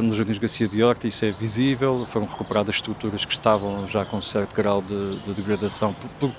nos 0.00 0.16
jardins 0.16 0.38
Garcia 0.38 0.68
de 0.68 0.80
Horta 0.80 1.08
isso 1.08 1.24
é 1.24 1.32
visível, 1.32 2.06
foram 2.06 2.26
recuperadas 2.26 2.76
estruturas 2.76 3.24
que 3.24 3.32
estavam 3.32 3.88
já 3.88 4.04
com 4.04 4.22
certo 4.22 4.54
grau 4.54 4.80
de, 4.80 5.16
de 5.18 5.34
degradação 5.34 5.92
por, 5.92 6.08
por 6.20 6.30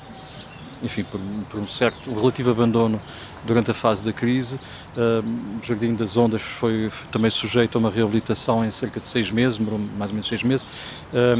enfim, 0.84 1.04
por, 1.04 1.20
por, 1.50 1.60
um 1.60 1.68
certo 1.68 2.13
relativo 2.13 2.51
abandono 2.51 3.01
durante 3.46 3.72
a 3.72 3.74
fase 3.74 4.04
da 4.04 4.12
crise. 4.12 4.60
O 4.96 5.66
Jardim 5.66 5.94
das 5.96 6.16
Ondas 6.18 6.42
foi 6.42 6.92
também 7.12 7.30
sujeito 7.30 7.78
a 7.78 7.80
uma 7.80 7.90
reabilitação 7.90 8.64
em 8.66 8.72
cerca 8.72 9.00
de 9.00 9.06
seis 9.06 9.32
meses, 9.32 9.60
mais 9.60 10.10
ou 10.10 10.10
menos 10.10 10.28
seis 10.28 10.44
meses. 10.44 10.66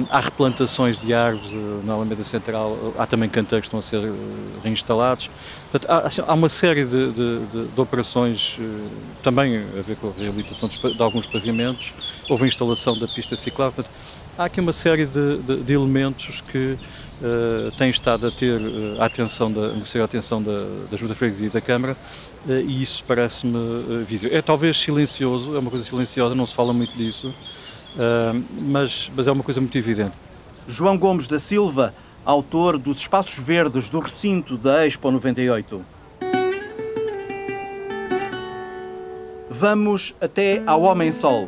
Há 0.10 0.20
replantações 0.20 1.00
de 1.00 1.14
árvores 1.14 1.52
uh, 1.52 1.82
na 1.86 1.94
Alameda 1.94 2.24
Central, 2.24 2.94
há 2.98 3.06
também 3.06 3.30
canteiros 3.30 3.68
que 3.68 3.76
estão 3.76 3.80
a 3.80 3.82
ser 3.82 4.14
reinstalados. 4.64 5.30
Portanto, 5.72 5.92
há, 5.92 6.08
assim, 6.08 6.22
há, 6.26 6.34
uma 6.34 6.50
série 6.50 6.86
de, 6.86 7.12
de, 7.12 7.40
de, 7.46 7.68
de 7.68 7.82
operações 7.82 8.58
também 9.22 9.58
a 9.58 9.82
ver 9.82 9.96
com 9.98 10.10
a 10.10 10.12
reabilitação 10.18 10.70
de, 10.70 11.02
alguns 11.02 11.26
pavimentos, 11.26 11.94
houve 12.30 12.46
a 12.46 12.48
instalação 12.48 12.98
da 12.98 13.08
pista 13.08 13.36
ciclável. 13.36 13.74
Portanto, 13.74 13.92
há 14.38 14.46
aqui 14.46 14.60
uma 14.60 14.74
série 14.74 15.06
de, 15.06 15.74
elementos 15.74 16.42
que 16.42 16.78
uh, 17.22 17.72
têm 17.78 17.90
estado 17.90 18.28
a 18.28 18.32
ter 18.32 18.60
uh, 18.60 19.02
a 19.02 19.06
atenção 19.06 19.52
da, 19.52 19.72
a 20.02 20.04
atenção 20.04 20.42
da, 20.42 20.66
da 20.90 20.98
Junta 20.98 21.16
Freguesia 21.16 21.48
e 21.48 21.50
da 21.50 21.62
Câmara 21.62 21.96
uh, 22.48 22.52
e 22.52 22.82
isso 22.82 23.04
parece-me 23.06 23.58
uh, 23.58 24.06
visível. 24.06 24.38
É 24.38 24.42
talvez 24.42 24.78
silencioso, 24.78 25.56
é 25.56 25.60
uma 25.60 25.70
coisa 25.70 25.86
silenciosa, 25.86 26.36
não 26.36 26.46
se 26.46 26.54
fala 26.54 26.74
muito 26.74 26.96
disso, 26.98 27.34
mas, 28.62 29.10
mas 29.16 29.26
é 29.26 29.32
uma 29.32 29.44
coisa 29.44 29.62
muito 29.62 29.78
evidente. 29.78 30.14
João 30.68 30.98
Gomes 30.98 31.28
da 31.28 31.40
Silva, 31.40 31.94
autor 32.26 32.78
dos 32.78 32.98
Espaços 32.98 33.42
Verdes 33.42 33.90
do 33.90 34.00
recinto 34.00 34.58
da 34.58 34.86
Expo 34.86 35.10
98. 35.10 35.86
Vamos 39.50 40.14
até 40.20 40.62
ao 40.66 40.82
Homem 40.82 41.14
Sol, 41.14 41.48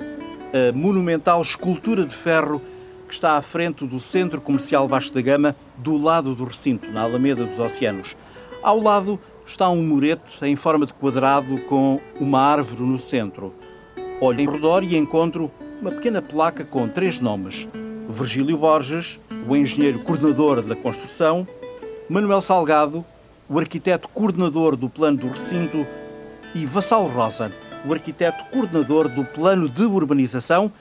a 0.54 0.72
monumental 0.72 1.42
escultura 1.42 2.06
de 2.06 2.16
ferro 2.16 2.62
que 3.08 3.14
está 3.14 3.38
à 3.38 3.42
frente 3.42 3.86
do 3.86 4.00
Centro 4.00 4.42
Comercial 4.42 4.88
Vasco 4.88 5.16
da 5.16 5.22
Gama, 5.22 5.56
do 5.78 5.98
lado 5.98 6.36
do 6.36 6.44
recinto, 6.44 6.92
na 6.92 7.04
Alameda 7.04 7.46
dos 7.46 7.58
Oceanos. 7.58 8.18
Ao 8.62 8.80
lado 8.80 9.20
está 9.46 9.70
um 9.70 9.82
murete 9.82 10.44
em 10.44 10.56
forma 10.56 10.86
de 10.86 10.94
quadrado 10.94 11.58
com 11.62 12.02
uma 12.20 12.42
árvore 12.42 12.84
no 12.84 12.98
centro. 12.98 13.54
Olho 14.20 14.42
em 14.42 14.50
redor 14.50 14.84
e 14.84 14.98
encontro 14.98 15.50
uma 15.82 15.92
pequena 15.92 16.22
placa 16.22 16.66
com 16.66 16.90
três 16.90 17.20
nomes: 17.20 17.68
Virgílio 18.10 18.58
Borges, 18.58 19.20
o 19.48 19.56
engenheiro 19.56 20.00
coordenador 20.00 20.62
da 20.62 20.76
construção, 20.76 21.48
Manuel 22.10 22.42
Salgado, 22.42 23.06
o 23.48 23.58
arquiteto 23.58 24.10
coordenador 24.10 24.76
do 24.76 24.90
plano 24.90 25.18
do 25.18 25.30
recinto, 25.30 25.88
e 26.54 26.66
Vassal 26.66 27.08
Rosa, 27.08 27.52
o 27.86 27.94
arquiteto 27.94 28.44
coordenador 28.46 29.08
do 29.08 29.24
plano 29.24 29.70
de 29.70 29.84
urbanização, 29.84 30.72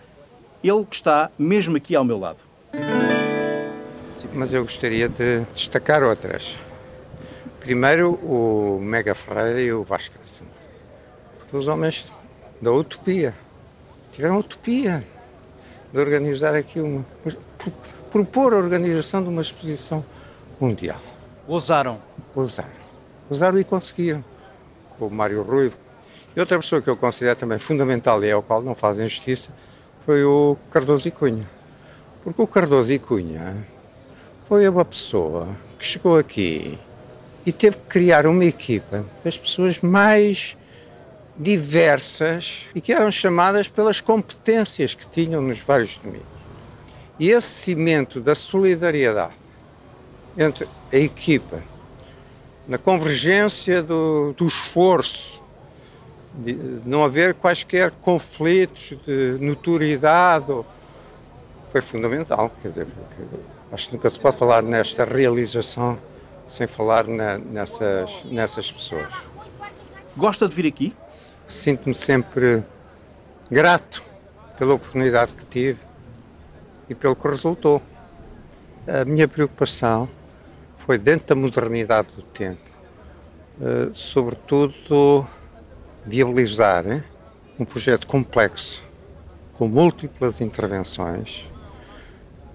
ele 0.69 0.85
que 0.85 0.97
está 0.97 1.31
mesmo 1.39 1.77
aqui 1.77 1.95
ao 1.95 2.05
meu 2.05 2.19
lado. 2.19 2.39
Mas 4.33 4.53
eu 4.53 4.63
gostaria 4.63 5.09
de 5.09 5.45
destacar 5.55 6.03
outras. 6.03 6.59
Primeiro, 7.61 8.15
o 8.15 8.79
Mega 8.81 9.15
Ferreira 9.15 9.61
e 9.61 9.73
o 9.73 9.83
Vasco 9.83 10.15
Porque 11.39 11.57
os 11.57 11.69
homens 11.69 12.09
da 12.61 12.73
utopia 12.73 13.35
tiveram 14.13 14.39
utopia 14.39 15.05
de 15.93 15.99
organizar 15.99 16.55
aqui 16.55 16.81
uma. 16.81 17.05
propor 18.11 18.55
a 18.55 18.57
organização 18.57 19.23
de 19.23 19.29
uma 19.29 19.43
exposição 19.43 20.05
mundial. 20.61 21.01
Ousaram. 21.47 22.01
Ousaram. 22.35 22.71
Ousaram 23.31 23.59
e 23.59 23.65
conseguiram. 23.65 24.25
Com 24.99 25.07
o 25.07 25.11
Mário 25.11 25.43
Ruivo. 25.43 25.79
E 26.35 26.41
outra 26.41 26.59
pessoa 26.59 26.83
que 26.83 26.89
eu 26.89 26.97
considero 26.97 27.37
também 27.37 27.59
fundamental 27.59 28.23
e 28.25 28.31
ao 28.31 28.43
qual 28.43 28.63
não 28.63 28.75
fazem 28.75 29.07
justiça 29.07 29.51
foi 30.07 30.25
o 30.25 30.57
Cardoso 30.71 31.09
e 31.09 31.11
Cunha. 31.11 31.51
Porque 32.23 32.41
o 32.41 32.47
Cardoso 32.47 32.93
e 32.93 32.99
Cunha 32.99 33.57
foi 34.45 34.69
uma 34.69 34.85
pessoa 34.85 35.49
que 35.77 35.85
chegou 35.85 36.17
aqui 36.17 36.79
e 37.45 37.53
teve 37.53 37.77
que 37.77 37.87
criar 37.89 38.25
uma 38.25 38.45
equipa 38.45 39.05
das 39.25 39.37
pessoas 39.37 39.81
mais 39.81 40.57
diversas 41.37 42.69
e 42.73 42.81
que 42.81 42.93
eram 42.93 43.11
chamadas 43.11 43.69
pelas 43.69 44.01
competências 44.01 44.95
que 44.95 45.09
tinham 45.11 45.43
nos 45.43 45.59
vários 45.59 45.97
domínios. 45.97 46.25
E 47.19 47.31
esse 47.31 47.49
cimento 47.49 48.21
da 48.21 48.37
solidariedade 48.37 49.35
entre 50.39 50.69
a 50.93 50.97
equipa, 50.97 51.61
na 52.69 52.79
convergência 52.79 53.83
do, 53.83 54.33
do 54.35 54.47
esforço, 54.47 55.43
de 56.37 56.55
não 56.85 57.05
haver 57.05 57.35
quaisquer 57.35 57.91
conflitos 57.91 58.97
de 59.07 59.39
notoriedade, 59.41 60.53
foi 61.71 61.81
fundamental. 61.81 62.51
Quer 62.63 62.69
dizer, 62.69 62.87
acho 63.73 63.89
que 63.89 63.95
nunca 63.95 64.11
se 64.11 64.21
pode 64.21 64.37
falar 64.37 64.63
nesta 64.63 65.05
realização 65.05 65.99
sem 66.47 66.67
falar 66.67 67.07
na, 67.07 67.39
nessas, 67.39 68.25
nessas 68.25 68.71
pessoas. 68.71 69.13
Gosta 70.17 70.47
de 70.47 70.55
vir 70.55 70.67
aqui? 70.67 70.95
Sinto-me 71.49 71.95
sempre 71.95 72.63
grato 73.51 74.03
pela 74.59 74.75
oportunidade 74.75 75.35
que 75.35 75.45
tive 75.45 75.81
e 76.89 76.95
pelo 76.95 77.17
que 77.17 77.29
resultou. 77.29 77.83
A 78.87 79.05
minha 79.05 79.27
preocupação 79.27 80.09
foi 80.79 80.99
dentro 80.99 81.27
da 81.27 81.35
modernidade 81.35 82.15
do 82.15 82.23
tempo, 82.23 82.63
uh, 83.61 83.93
sobretudo 83.93 85.27
viabilizar 86.07 87.05
um 87.59 87.65
projeto 87.65 88.07
complexo, 88.07 88.85
com 89.55 89.67
múltiplas 89.67 90.41
intervenções, 90.41 91.51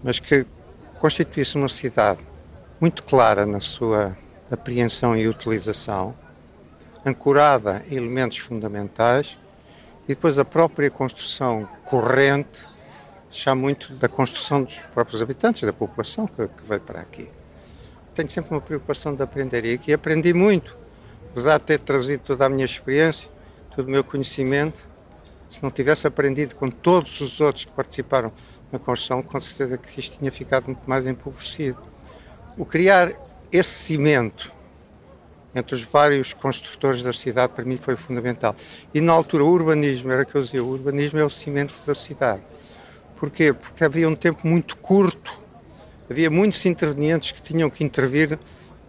mas 0.01 0.19
que 0.19 0.45
constituísse 0.99 1.57
uma 1.57 1.67
cidade 1.67 2.25
muito 2.79 3.03
clara 3.03 3.45
na 3.45 3.59
sua 3.59 4.17
apreensão 4.49 5.15
e 5.15 5.27
utilização, 5.27 6.15
ancorada 7.05 7.83
em 7.89 7.95
elementos 7.95 8.37
fundamentais 8.37 9.37
e 10.05 10.09
depois 10.09 10.39
a 10.39 10.45
própria 10.45 10.89
construção 10.89 11.67
corrente 11.83 12.67
já 13.29 13.55
muito 13.55 13.93
da 13.95 14.07
construção 14.07 14.63
dos 14.63 14.77
próprios 14.93 15.21
habitantes, 15.21 15.63
da 15.63 15.73
população 15.73 16.27
que, 16.27 16.47
que 16.47 16.67
veio 16.67 16.81
para 16.81 16.99
aqui. 16.99 17.29
Tenho 18.13 18.29
sempre 18.29 18.51
uma 18.51 18.61
preocupação 18.61 19.15
de 19.15 19.23
aprender 19.23 19.63
e 19.65 19.73
aqui 19.73 19.93
aprendi 19.93 20.33
muito, 20.33 20.77
apesar 21.31 21.57
de 21.57 21.63
ter 21.63 21.79
trazido 21.79 22.23
toda 22.23 22.45
a 22.45 22.49
minha 22.49 22.65
experiência, 22.65 23.30
todo 23.75 23.87
o 23.87 23.91
meu 23.91 24.03
conhecimento. 24.03 24.89
Se 25.49 25.61
não 25.63 25.71
tivesse 25.71 26.07
aprendido 26.07 26.55
com 26.55 26.69
todos 26.69 27.19
os 27.21 27.39
outros 27.39 27.65
que 27.65 27.71
participaram 27.71 28.31
na 28.71 28.79
construção, 28.79 29.21
com 29.21 29.39
certeza 29.39 29.77
que 29.77 29.99
isto 29.99 30.19
tinha 30.19 30.31
ficado 30.31 30.65
muito 30.65 30.89
mais 30.89 31.05
empobrecido. 31.05 31.79
O 32.57 32.65
criar 32.65 33.13
esse 33.51 33.69
cimento 33.69 34.51
entre 35.53 35.75
os 35.75 35.83
vários 35.83 36.33
construtores 36.33 37.01
da 37.01 37.11
cidade 37.11 37.51
para 37.53 37.65
mim 37.65 37.75
foi 37.75 37.97
fundamental. 37.97 38.55
E 38.93 39.01
na 39.01 39.11
altura 39.11 39.43
o 39.43 39.49
urbanismo, 39.49 40.11
era 40.11 40.23
que 40.23 40.35
eu 40.35 40.41
dizia, 40.41 40.63
o 40.63 40.69
urbanismo 40.69 41.19
é 41.19 41.25
o 41.25 41.29
cimento 41.29 41.73
da 41.85 41.93
cidade. 41.93 42.41
Porquê? 43.17 43.51
Porque 43.51 43.83
havia 43.83 44.07
um 44.07 44.15
tempo 44.15 44.47
muito 44.47 44.77
curto 44.77 45.41
havia 46.11 46.29
muitos 46.29 46.65
intervenientes 46.65 47.31
que 47.31 47.41
tinham 47.41 47.69
que 47.69 47.83
intervir 47.85 48.37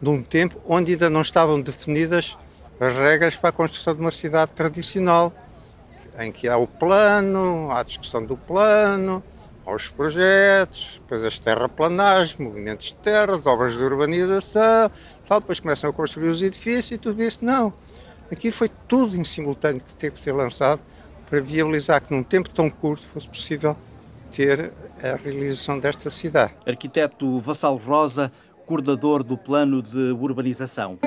num 0.01 0.23
tempo 0.23 0.61
onde 0.67 0.93
ainda 0.93 1.09
não 1.09 1.23
estavam 1.23 1.61
definidas 1.61 2.37
as 2.85 2.95
regras 2.99 3.37
para 3.37 3.51
a 3.51 3.53
construção 3.53 3.95
de 3.95 4.01
uma 4.01 4.11
cidade 4.11 4.53
tradicional, 4.53 5.33
em 6.19 6.33
que 6.33 6.49
há 6.49 6.57
o 6.57 6.67
plano, 6.67 7.71
há 7.71 7.81
a 7.81 7.83
discussão 7.83 8.25
do 8.25 8.37
plano, 8.37 9.23
há 9.65 9.73
os 9.73 9.89
projetos, 9.89 11.01
depois 11.01 11.25
as 11.25 11.39
terraplanagens, 11.39 12.37
movimentos 12.37 12.87
de 12.87 12.97
terras, 12.97 13.47
obras 13.47 13.77
de 13.77 13.85
urbanização, 13.85 14.91
tal, 15.27 15.41
depois 15.41 15.61
começam 15.61 15.91
a 15.91 15.93
construir 15.93 16.29
os 16.29 16.43
edifícios 16.43 16.91
e 16.91 16.99
tudo 16.99 17.23
isso. 17.23 17.45
Não. 17.45 17.73
Aqui 18.31 18.51
foi 18.51 18.69
tudo 18.89 19.17
em 19.17 19.23
simultâneo 19.23 19.81
que 19.81 19.95
teve 19.95 20.15
que 20.15 20.19
ser 20.19 20.33
lançado 20.33 20.83
para 21.29 21.41
viabilizar 21.41 22.03
que 22.03 22.13
num 22.13 22.23
tempo 22.23 22.51
tão 22.51 22.69
curto 22.69 23.07
fosse 23.07 23.29
possível 23.29 23.77
ter 24.31 24.73
a 25.01 25.17
realização 25.17 25.79
desta 25.79 26.11
cidade. 26.11 26.55
Arquiteto 26.67 27.39
Vassal 27.39 27.77
Rosa, 27.77 28.33
coordenador 28.67 29.23
do 29.23 29.37
plano 29.37 29.83
de 29.83 30.11
urbanização. 30.13 30.99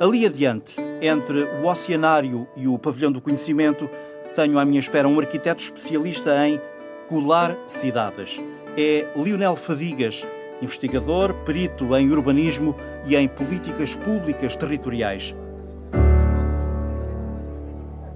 Ali 0.00 0.24
adiante, 0.24 0.76
entre 1.02 1.42
o 1.42 1.66
Oceanário 1.66 2.46
e 2.54 2.68
o 2.68 2.78
Pavilhão 2.78 3.10
do 3.10 3.20
Conhecimento, 3.20 3.90
tenho 4.32 4.56
à 4.56 4.64
minha 4.64 4.78
espera 4.78 5.08
um 5.08 5.18
arquiteto 5.18 5.60
especialista 5.60 6.46
em 6.46 6.60
colar 7.08 7.56
cidades. 7.66 8.40
É 8.76 9.08
Lionel 9.16 9.56
Fadigas, 9.56 10.24
investigador, 10.62 11.34
perito 11.44 11.96
em 11.96 12.12
urbanismo 12.12 12.76
e 13.06 13.16
em 13.16 13.26
políticas 13.26 13.96
públicas 13.96 14.54
territoriais. 14.54 15.34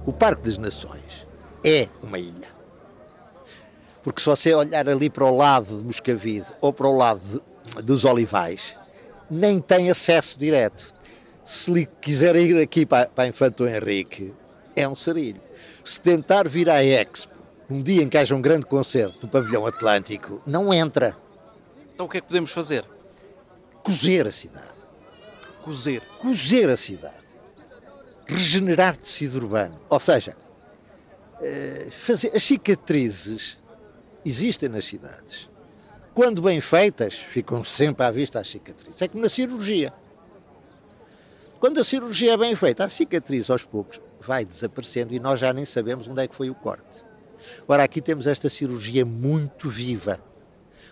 O 0.05 0.13
Parque 0.13 0.43
das 0.43 0.57
Nações 0.57 1.27
é 1.65 1.89
uma 2.01 2.17
ilha. 2.17 2.47
Porque 4.01 4.21
se 4.21 4.29
você 4.29 4.53
olhar 4.53 4.87
ali 4.87 5.09
para 5.09 5.25
o 5.25 5.35
lado 5.35 5.79
de 5.79 5.83
Moscavide 5.83 6.47
ou 6.61 6.71
para 6.71 6.87
o 6.87 6.95
lado 6.95 7.21
de, 7.21 7.81
dos 7.81 8.05
Olivais, 8.05 8.73
nem 9.29 9.59
tem 9.59 9.91
acesso 9.91 10.39
direto. 10.39 10.93
Se 11.43 11.71
lhe 11.71 11.85
quiser 11.85 12.35
ir 12.35 12.61
aqui 12.61 12.85
para, 12.85 13.09
para 13.09 13.27
Infanto 13.27 13.67
Henrique, 13.67 14.33
é 14.75 14.87
um 14.87 14.95
sarilho. 14.95 15.41
Se 15.83 15.99
tentar 15.99 16.47
vir 16.47 16.69
à 16.69 16.83
Expo, 16.83 17.33
um 17.69 17.81
dia 17.81 18.01
em 18.01 18.09
que 18.09 18.17
haja 18.17 18.35
um 18.35 18.41
grande 18.41 18.65
concerto 18.65 19.19
no 19.21 19.27
pavilhão 19.27 19.65
Atlântico, 19.65 20.41
não 20.45 20.73
entra. 20.73 21.17
Então 21.93 22.05
o 22.05 22.09
que 22.09 22.17
é 22.17 22.21
que 22.21 22.27
podemos 22.27 22.51
fazer? 22.51 22.85
Cozer 23.83 24.27
a 24.27 24.31
cidade. 24.31 24.73
Cozer? 25.61 26.01
Cozer 26.19 26.69
a 26.69 26.77
cidade 26.77 27.23
regenerar 28.25 28.95
tecido 28.97 29.37
urbano. 29.37 29.79
Ou 29.89 29.99
seja, 29.99 30.35
eh, 31.41 31.87
fazer, 31.91 32.31
as 32.35 32.43
cicatrizes 32.43 33.59
existem 34.25 34.69
nas 34.69 34.85
cidades. 34.85 35.49
Quando 36.13 36.41
bem 36.41 36.61
feitas, 36.61 37.15
ficam 37.15 37.63
sempre 37.63 38.05
à 38.05 38.11
vista 38.11 38.39
as 38.39 38.47
cicatrizes. 38.47 39.01
É 39.01 39.07
como 39.07 39.23
na 39.23 39.29
cirurgia. 39.29 39.93
Quando 41.63 41.79
a 41.79 41.83
cirurgia 41.85 42.33
é 42.33 42.37
bem 42.37 42.53
feita, 42.57 42.83
a 42.83 42.89
cicatriz 42.89 43.49
aos 43.49 43.63
poucos 43.63 44.01
vai 44.19 44.43
desaparecendo 44.43 45.13
e 45.13 45.19
nós 45.19 45.39
já 45.39 45.53
nem 45.53 45.63
sabemos 45.63 46.05
onde 46.09 46.21
é 46.21 46.27
que 46.27 46.35
foi 46.35 46.49
o 46.49 46.53
corte. 46.53 47.05
Ora, 47.65 47.85
aqui 47.85 48.01
temos 48.01 48.27
esta 48.27 48.49
cirurgia 48.49 49.05
muito 49.05 49.69
viva. 49.69 50.19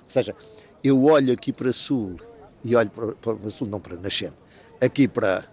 Ou 0.05 0.10
seja, 0.10 0.34
eu 0.81 1.03
olho 1.03 1.34
aqui 1.34 1.51
para 1.51 1.73
sul 1.73 2.15
e 2.63 2.73
olho 2.73 2.89
para, 2.89 3.36
para 3.36 3.49
sul, 3.49 3.67
não 3.67 3.81
para 3.81 3.97
nascente, 3.97 4.38
aqui 4.79 5.10
para, 5.10 5.43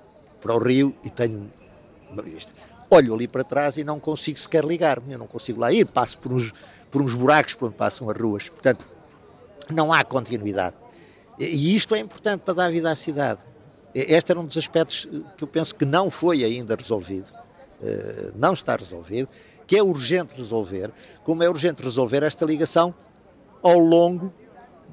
para 0.40 0.54
o 0.54 0.58
rio 0.58 0.94
e 1.02 1.10
tenho 1.10 1.50
Olho 2.88 3.12
ali 3.12 3.26
para 3.26 3.42
trás 3.42 3.76
e 3.76 3.82
não 3.82 3.98
consigo 3.98 4.38
sequer 4.38 4.64
ligar-me, 4.64 5.14
eu 5.14 5.18
não 5.18 5.26
consigo 5.26 5.60
lá 5.60 5.72
ir, 5.72 5.84
passo 5.84 6.16
por 6.18 6.32
uns, 6.32 6.54
por 6.92 7.02
uns 7.02 7.16
buracos 7.16 7.54
por 7.54 7.66
onde 7.66 7.74
passam 7.74 8.08
as 8.08 8.16
ruas. 8.16 8.48
Portanto, 8.48 8.86
não 9.68 9.92
há 9.92 10.04
continuidade. 10.04 10.76
E 11.40 11.74
isto 11.74 11.92
é 11.96 11.98
importante 11.98 12.42
para 12.42 12.54
dar 12.54 12.70
vida 12.70 12.88
à 12.88 12.94
cidade. 12.94 13.47
Este 14.06 14.32
era 14.32 14.40
um 14.40 14.46
dos 14.46 14.56
aspectos 14.56 15.08
que 15.36 15.42
eu 15.42 15.48
penso 15.48 15.74
que 15.74 15.84
não 15.84 16.10
foi 16.10 16.44
ainda 16.44 16.76
resolvido, 16.76 17.32
eh, 17.82 18.30
não 18.36 18.52
está 18.52 18.76
resolvido, 18.76 19.28
que 19.66 19.76
é 19.76 19.82
urgente 19.82 20.34
resolver, 20.36 20.90
como 21.24 21.42
é 21.42 21.48
urgente 21.48 21.82
resolver 21.82 22.22
esta 22.22 22.44
ligação 22.44 22.94
ao 23.62 23.78
longo 23.78 24.32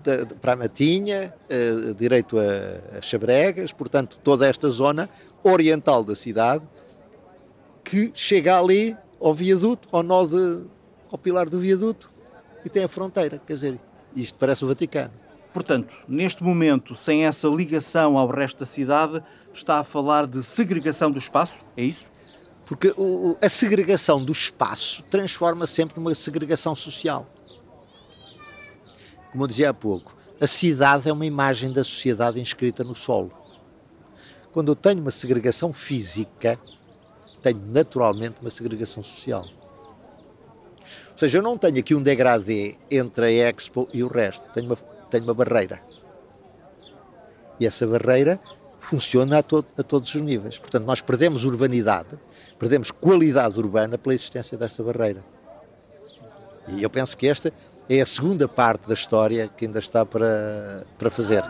de, 0.04 0.26
para 0.36 0.54
a 0.54 0.56
Matinha, 0.56 1.34
eh, 1.50 1.94
direito 1.98 2.38
a, 2.40 2.98
a 2.98 3.02
Chabregas, 3.02 3.72
portanto, 3.72 4.18
toda 4.24 4.48
esta 4.48 4.70
zona 4.70 5.10
oriental 5.44 6.04
da 6.04 6.16
cidade, 6.16 6.64
que 7.84 8.12
chega 8.16 8.58
ali 8.58 8.98
ao 9.20 9.34
viaduto, 9.34 9.88
ao 9.92 10.02
nó 10.02 10.26
de, 10.26 10.66
ao 11.12 11.18
pilar 11.18 11.48
do 11.48 11.60
viaduto 11.60 12.10
e 12.66 12.70
tem 12.70 12.84
a 12.84 12.88
fronteira. 12.88 13.40
Quer 13.46 13.54
dizer, 13.54 13.80
isto 14.16 14.38
parece 14.40 14.66
o 14.66 14.68
Vaticano. 14.68 15.25
Portanto, 15.56 15.96
neste 16.06 16.44
momento, 16.44 16.98
sem 16.98 17.26
essa 17.26 17.48
ligação 17.48 18.18
ao 18.18 18.28
resto 18.28 18.60
da 18.60 18.66
cidade, 18.66 19.24
está 19.54 19.80
a 19.80 19.86
falar 19.86 20.28
de 20.28 20.44
segregação 20.44 21.10
do 21.10 21.18
espaço? 21.18 21.60
É 21.78 21.82
isso? 21.82 22.08
Porque 22.68 22.94
o, 22.98 23.38
a 23.42 23.48
segregação 23.48 24.22
do 24.22 24.34
espaço 24.34 25.02
transforma 25.04 25.66
sempre 25.66 25.98
numa 25.98 26.14
segregação 26.14 26.76
social. 26.76 27.26
Como 29.32 29.46
eu 29.46 29.48
dizia 29.48 29.70
há 29.70 29.74
pouco, 29.74 30.14
a 30.42 30.46
cidade 30.46 31.08
é 31.08 31.14
uma 31.14 31.26
imagem 31.26 31.72
da 31.72 31.86
sociedade 31.86 32.38
inscrita 32.42 32.84
no 32.84 32.94
solo. 32.94 33.32
Quando 34.52 34.74
eu 34.74 34.76
tenho 34.76 35.00
uma 35.00 35.12
segregação 35.12 35.72
física, 35.72 36.60
tenho 37.42 37.62
naturalmente 37.66 38.42
uma 38.42 38.50
segregação 38.50 39.02
social. 39.02 39.46
Ou 41.14 41.18
seja, 41.18 41.38
eu 41.38 41.42
não 41.42 41.58
tenho 41.58 41.80
aqui 41.80 41.96
um 41.96 42.04
degradê 42.04 42.76
entre 42.92 43.26
a 43.26 43.50
Expo 43.50 43.88
e 43.94 44.04
o 44.04 44.10
resto, 44.10 44.44
tenho 44.54 44.66
uma, 44.66 44.95
tenho 45.10 45.24
uma 45.24 45.34
barreira. 45.34 45.82
E 47.60 47.66
essa 47.66 47.86
barreira 47.88 48.40
funciona 48.80 49.40
a, 49.40 49.44
to 49.44 49.66
a 49.78 49.84
todos 49.84 50.14
os 50.14 50.22
níveis. 50.22 50.58
Portanto, 50.58 50.86
nós 50.86 51.02
perdemos 51.02 51.44
urbanidade, 51.44 52.18
perdemos 52.60 52.92
qualidade 52.92 53.58
urbana 53.60 53.98
pela 53.98 54.14
existência 54.14 54.58
dessa 54.58 54.84
barreira. 54.84 55.24
E 56.68 56.84
eu 56.84 56.90
penso 56.90 57.16
que 57.18 57.28
esta 57.28 57.54
é 57.90 58.02
a 58.02 58.06
segunda 58.06 58.48
parte 58.48 58.88
da 58.88 58.94
história 58.94 59.50
que 59.56 59.66
ainda 59.66 59.80
está 59.80 60.06
para, 60.06 60.86
para 60.98 61.10
fazer. 61.10 61.44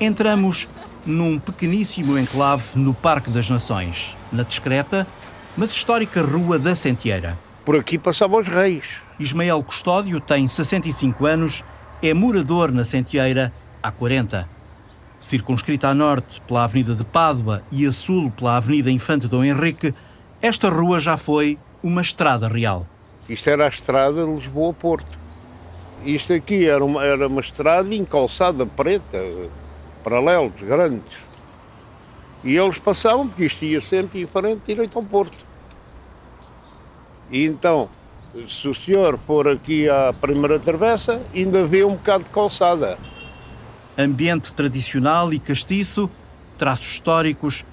Entramos 0.00 0.68
num 1.04 1.38
pequeníssimo 1.38 2.18
enclave 2.18 2.64
no 2.76 2.94
Parque 2.94 3.30
das 3.30 3.50
Nações, 3.50 4.16
na 4.32 4.42
discreta, 4.42 5.06
mas 5.56 5.72
histórica 5.72 6.22
Rua 6.22 6.58
da 6.58 6.74
Sentieira. 6.74 7.38
Por 7.64 7.76
aqui 7.76 7.98
passavam 7.98 8.40
os 8.40 8.48
reis. 8.48 8.84
Ismael 9.18 9.62
Custódio 9.62 10.20
tem 10.20 10.46
65 10.46 11.26
anos, 11.26 11.64
é 12.02 12.14
morador 12.14 12.72
na 12.72 12.84
Sentieira 12.84 13.52
há 13.82 13.90
40. 13.90 14.48
Circunscrita 15.20 15.88
a 15.88 15.94
norte 15.94 16.40
pela 16.42 16.64
Avenida 16.64 16.94
de 16.94 17.04
Pádua 17.04 17.62
e 17.70 17.86
a 17.86 17.92
sul 17.92 18.30
pela 18.30 18.56
Avenida 18.56 18.90
Infante 18.90 19.28
Dom 19.28 19.44
Henrique, 19.44 19.94
esta 20.40 20.68
rua 20.68 20.98
já 20.98 21.16
foi 21.16 21.58
uma 21.82 22.00
estrada 22.00 22.48
real. 22.48 22.86
Isto 23.28 23.50
era 23.50 23.66
a 23.66 23.68
estrada 23.68 24.24
de 24.24 24.32
Lisboa-Porto. 24.32 25.18
Isto 26.04 26.32
aqui 26.32 26.66
era 26.66 26.84
uma, 26.84 27.04
era 27.04 27.28
uma 27.28 27.40
estrada 27.40 27.94
encalçada 27.94 28.66
preta, 28.66 29.18
paralelos, 30.02 30.52
grandes. 30.60 31.12
E 32.44 32.56
eles 32.56 32.78
passavam, 32.78 33.28
porque 33.28 33.44
isto 33.44 33.64
ia 33.64 33.80
sempre 33.80 34.22
em 34.22 34.26
frente 34.26 34.62
direito 34.66 34.98
ao 34.98 35.04
Porto. 35.04 35.38
E 37.30 37.46
então, 37.46 37.88
se 38.48 38.68
o 38.68 38.74
senhor 38.74 39.16
for 39.18 39.46
aqui 39.48 39.88
à 39.88 40.12
primeira 40.12 40.58
travessa, 40.58 41.22
ainda 41.34 41.64
vê 41.64 41.84
um 41.84 41.92
bocado 41.92 42.24
de 42.24 42.30
calçada. 42.30 42.98
Ambiente 43.96 44.52
tradicional 44.52 45.32
e 45.32 45.38
castiço, 45.38 46.10
traços 46.58 46.92
históricos. 46.94 47.64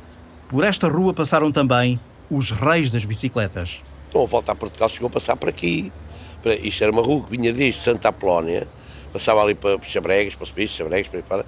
Por 0.47 0.63
esta 0.63 0.87
rua 0.87 1.13
passaram 1.13 1.51
também 1.51 1.99
os 2.29 2.51
reis 2.51 2.91
das 2.91 3.05
bicicletas. 3.05 3.81
Então, 4.09 4.23
a 4.23 4.25
volta 4.25 4.51
a 4.51 4.55
Portugal 4.55 4.89
chegou 4.89 5.07
a 5.07 5.11
passar 5.11 5.35
por 5.35 5.49
aqui. 5.49 5.91
Isto 6.61 6.83
era 6.83 6.91
uma 6.91 7.01
rua 7.01 7.23
que 7.23 7.31
vinha 7.37 7.51
desde 7.51 7.81
Santa 7.81 8.09
Apolónia, 8.09 8.67
passava 9.09 9.41
ali 9.41 9.55
para 9.55 9.79
Chabregas, 9.81 10.35
para 10.35 10.43
os 10.43 10.51
Bichos, 10.51 10.77
Chabregas, 10.77 11.07
para 11.07 11.19
aí 11.19 11.23
fora, 11.27 11.45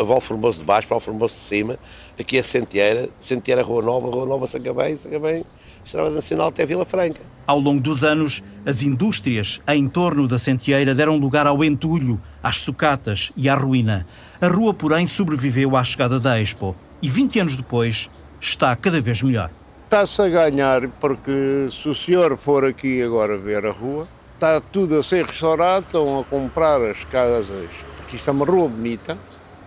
a 0.00 0.02
Val 0.02 0.20
Formoso 0.20 0.58
de 0.58 0.64
baixo, 0.64 0.86
para 0.88 0.96
o 0.96 1.00
Formoso 1.00 1.34
de 1.34 1.40
cima, 1.40 1.78
aqui 2.18 2.38
é 2.38 2.42
Sentieira, 2.42 3.08
Sentieira 3.18 3.62
Rua 3.62 3.82
Nova, 3.82 4.08
Rua 4.08 4.26
Nova 4.26 4.46
Sacabém, 4.46 4.96
Sacabém, 4.96 5.44
Estrada 5.84 6.10
Nacional 6.10 6.48
até 6.48 6.66
Vila 6.66 6.84
Franca. 6.84 7.20
Ao 7.46 7.58
longo 7.58 7.80
dos 7.80 8.02
anos, 8.02 8.42
as 8.64 8.82
indústrias 8.82 9.60
em 9.68 9.88
torno 9.88 10.26
da 10.26 10.36
Sentieira 10.36 10.94
deram 10.94 11.16
lugar 11.16 11.46
ao 11.46 11.62
entulho, 11.62 12.20
às 12.42 12.58
sucatas 12.58 13.30
e 13.36 13.48
à 13.48 13.54
ruína. 13.54 14.06
A 14.40 14.48
rua, 14.48 14.74
porém, 14.74 15.06
sobreviveu 15.06 15.76
à 15.76 15.84
chegada 15.84 16.18
da 16.18 16.40
Expo 16.40 16.74
e 17.00 17.08
20 17.08 17.40
anos 17.40 17.56
depois 17.56 18.10
está 18.40 18.74
cada 18.74 19.00
vez 19.00 19.22
melhor. 19.22 19.50
Está-se 19.84 20.20
a 20.20 20.28
ganhar 20.28 20.88
porque 21.00 21.68
se 21.70 21.88
o 21.88 21.94
senhor 21.94 22.36
for 22.36 22.64
aqui 22.64 23.00
agora 23.00 23.38
ver 23.38 23.64
a 23.64 23.70
rua, 23.70 24.08
está 24.36 24.60
tudo 24.60 24.98
a 24.98 25.02
ser 25.02 25.24
restaurado, 25.24 25.86
estão 25.86 26.20
a 26.20 26.24
comprar 26.24 26.80
as 26.82 27.02
casas, 27.04 27.68
porque 27.96 28.16
isto 28.16 28.28
é 28.28 28.32
uma 28.32 28.44
rua 28.44 28.68
bonita, 28.68 29.18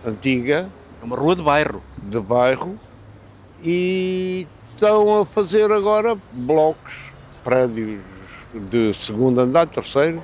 antiga. 0.06 0.68
É 1.02 1.04
uma 1.04 1.16
rua 1.16 1.34
de 1.34 1.42
bairro. 1.42 1.82
De 2.02 2.20
bairro. 2.20 2.78
E 3.62 4.46
estão 4.74 5.20
a 5.20 5.26
fazer 5.26 5.70
agora 5.70 6.16
blocos, 6.32 6.94
prédios 7.44 8.00
de 8.54 8.94
segundo 8.94 9.40
andar, 9.40 9.66
terceiro, 9.66 10.22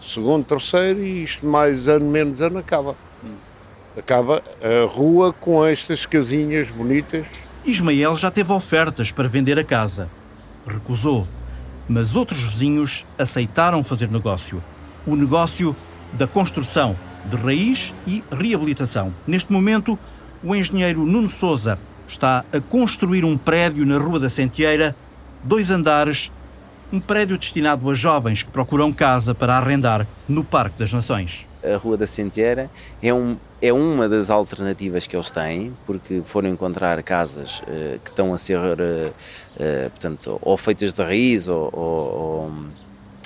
segundo, 0.00 0.44
terceiro, 0.44 1.00
e 1.00 1.22
isto 1.24 1.46
mais 1.46 1.86
ano, 1.86 2.06
menos 2.06 2.40
ano 2.40 2.58
acaba. 2.58 2.96
Acaba 3.96 4.42
a 4.62 4.86
rua 4.90 5.34
com 5.34 5.64
estas 5.64 6.06
casinhas 6.06 6.68
bonitas. 6.70 7.26
Ismael 7.64 8.16
já 8.16 8.30
teve 8.30 8.50
ofertas 8.52 9.12
para 9.12 9.28
vender 9.28 9.58
a 9.58 9.64
casa. 9.64 10.08
Recusou 10.66 11.28
mas 11.92 12.16
outros 12.16 12.42
vizinhos 12.42 13.04
aceitaram 13.18 13.84
fazer 13.84 14.10
negócio. 14.10 14.62
O 15.06 15.14
negócio 15.14 15.76
da 16.14 16.26
construção 16.26 16.96
de 17.26 17.36
raiz 17.36 17.94
e 18.06 18.24
reabilitação. 18.32 19.14
Neste 19.26 19.52
momento, 19.52 19.98
o 20.42 20.54
engenheiro 20.54 21.04
Nuno 21.04 21.28
Souza 21.28 21.78
está 22.08 22.44
a 22.52 22.60
construir 22.60 23.24
um 23.24 23.36
prédio 23.36 23.84
na 23.84 23.98
Rua 23.98 24.18
da 24.18 24.28
Sentieira, 24.28 24.96
dois 25.44 25.70
andares, 25.70 26.32
um 26.92 26.98
prédio 26.98 27.38
destinado 27.38 27.88
a 27.90 27.94
jovens 27.94 28.42
que 28.42 28.50
procuram 28.50 28.92
casa 28.92 29.34
para 29.34 29.56
arrendar 29.56 30.06
no 30.28 30.42
Parque 30.42 30.78
das 30.78 30.92
Nações. 30.92 31.46
A 31.62 31.76
Rua 31.76 31.96
da 31.96 32.06
Sentieira 32.06 32.70
é, 33.02 33.12
um, 33.14 33.36
é 33.62 33.72
uma 33.72 34.08
das 34.08 34.28
alternativas 34.28 35.06
que 35.06 35.14
eles 35.14 35.30
têm, 35.30 35.72
porque 35.86 36.20
foram 36.24 36.48
encontrar 36.48 37.00
casas 37.04 37.60
uh, 37.60 38.00
que 38.02 38.10
estão 38.10 38.34
a 38.34 38.36
ser, 38.36 38.58
uh, 38.58 39.12
uh, 39.12 39.90
portanto, 39.90 40.36
ou 40.42 40.56
feitas 40.56 40.92
de 40.92 41.00
raiz 41.00 41.46
ou, 41.46 41.70
ou, 41.72 42.52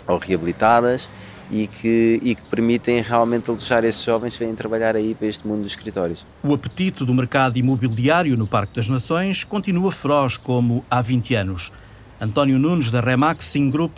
ou 0.06 0.18
reabilitadas 0.18 1.08
e 1.50 1.66
que, 1.66 2.20
e 2.22 2.34
que 2.34 2.42
permitem 2.42 3.00
realmente 3.00 3.50
alojar 3.50 3.82
esses 3.84 4.02
jovens 4.02 4.36
que 4.36 4.44
vêm 4.44 4.54
trabalhar 4.54 4.94
aí 4.94 5.14
para 5.14 5.26
este 5.26 5.46
mundo 5.46 5.62
dos 5.62 5.72
escritórios. 5.72 6.26
O 6.42 6.52
apetite 6.52 7.02
do 7.02 7.14
mercado 7.14 7.56
imobiliário 7.56 8.36
no 8.36 8.46
Parque 8.46 8.76
das 8.76 8.88
Nações 8.90 9.42
continua 9.42 9.90
feroz 9.90 10.36
como 10.36 10.84
há 10.90 11.00
20 11.00 11.34
anos. 11.34 11.72
António 12.20 12.58
Nunes, 12.58 12.90
da 12.90 13.00
Remax 13.00 13.54
Group, 13.70 13.96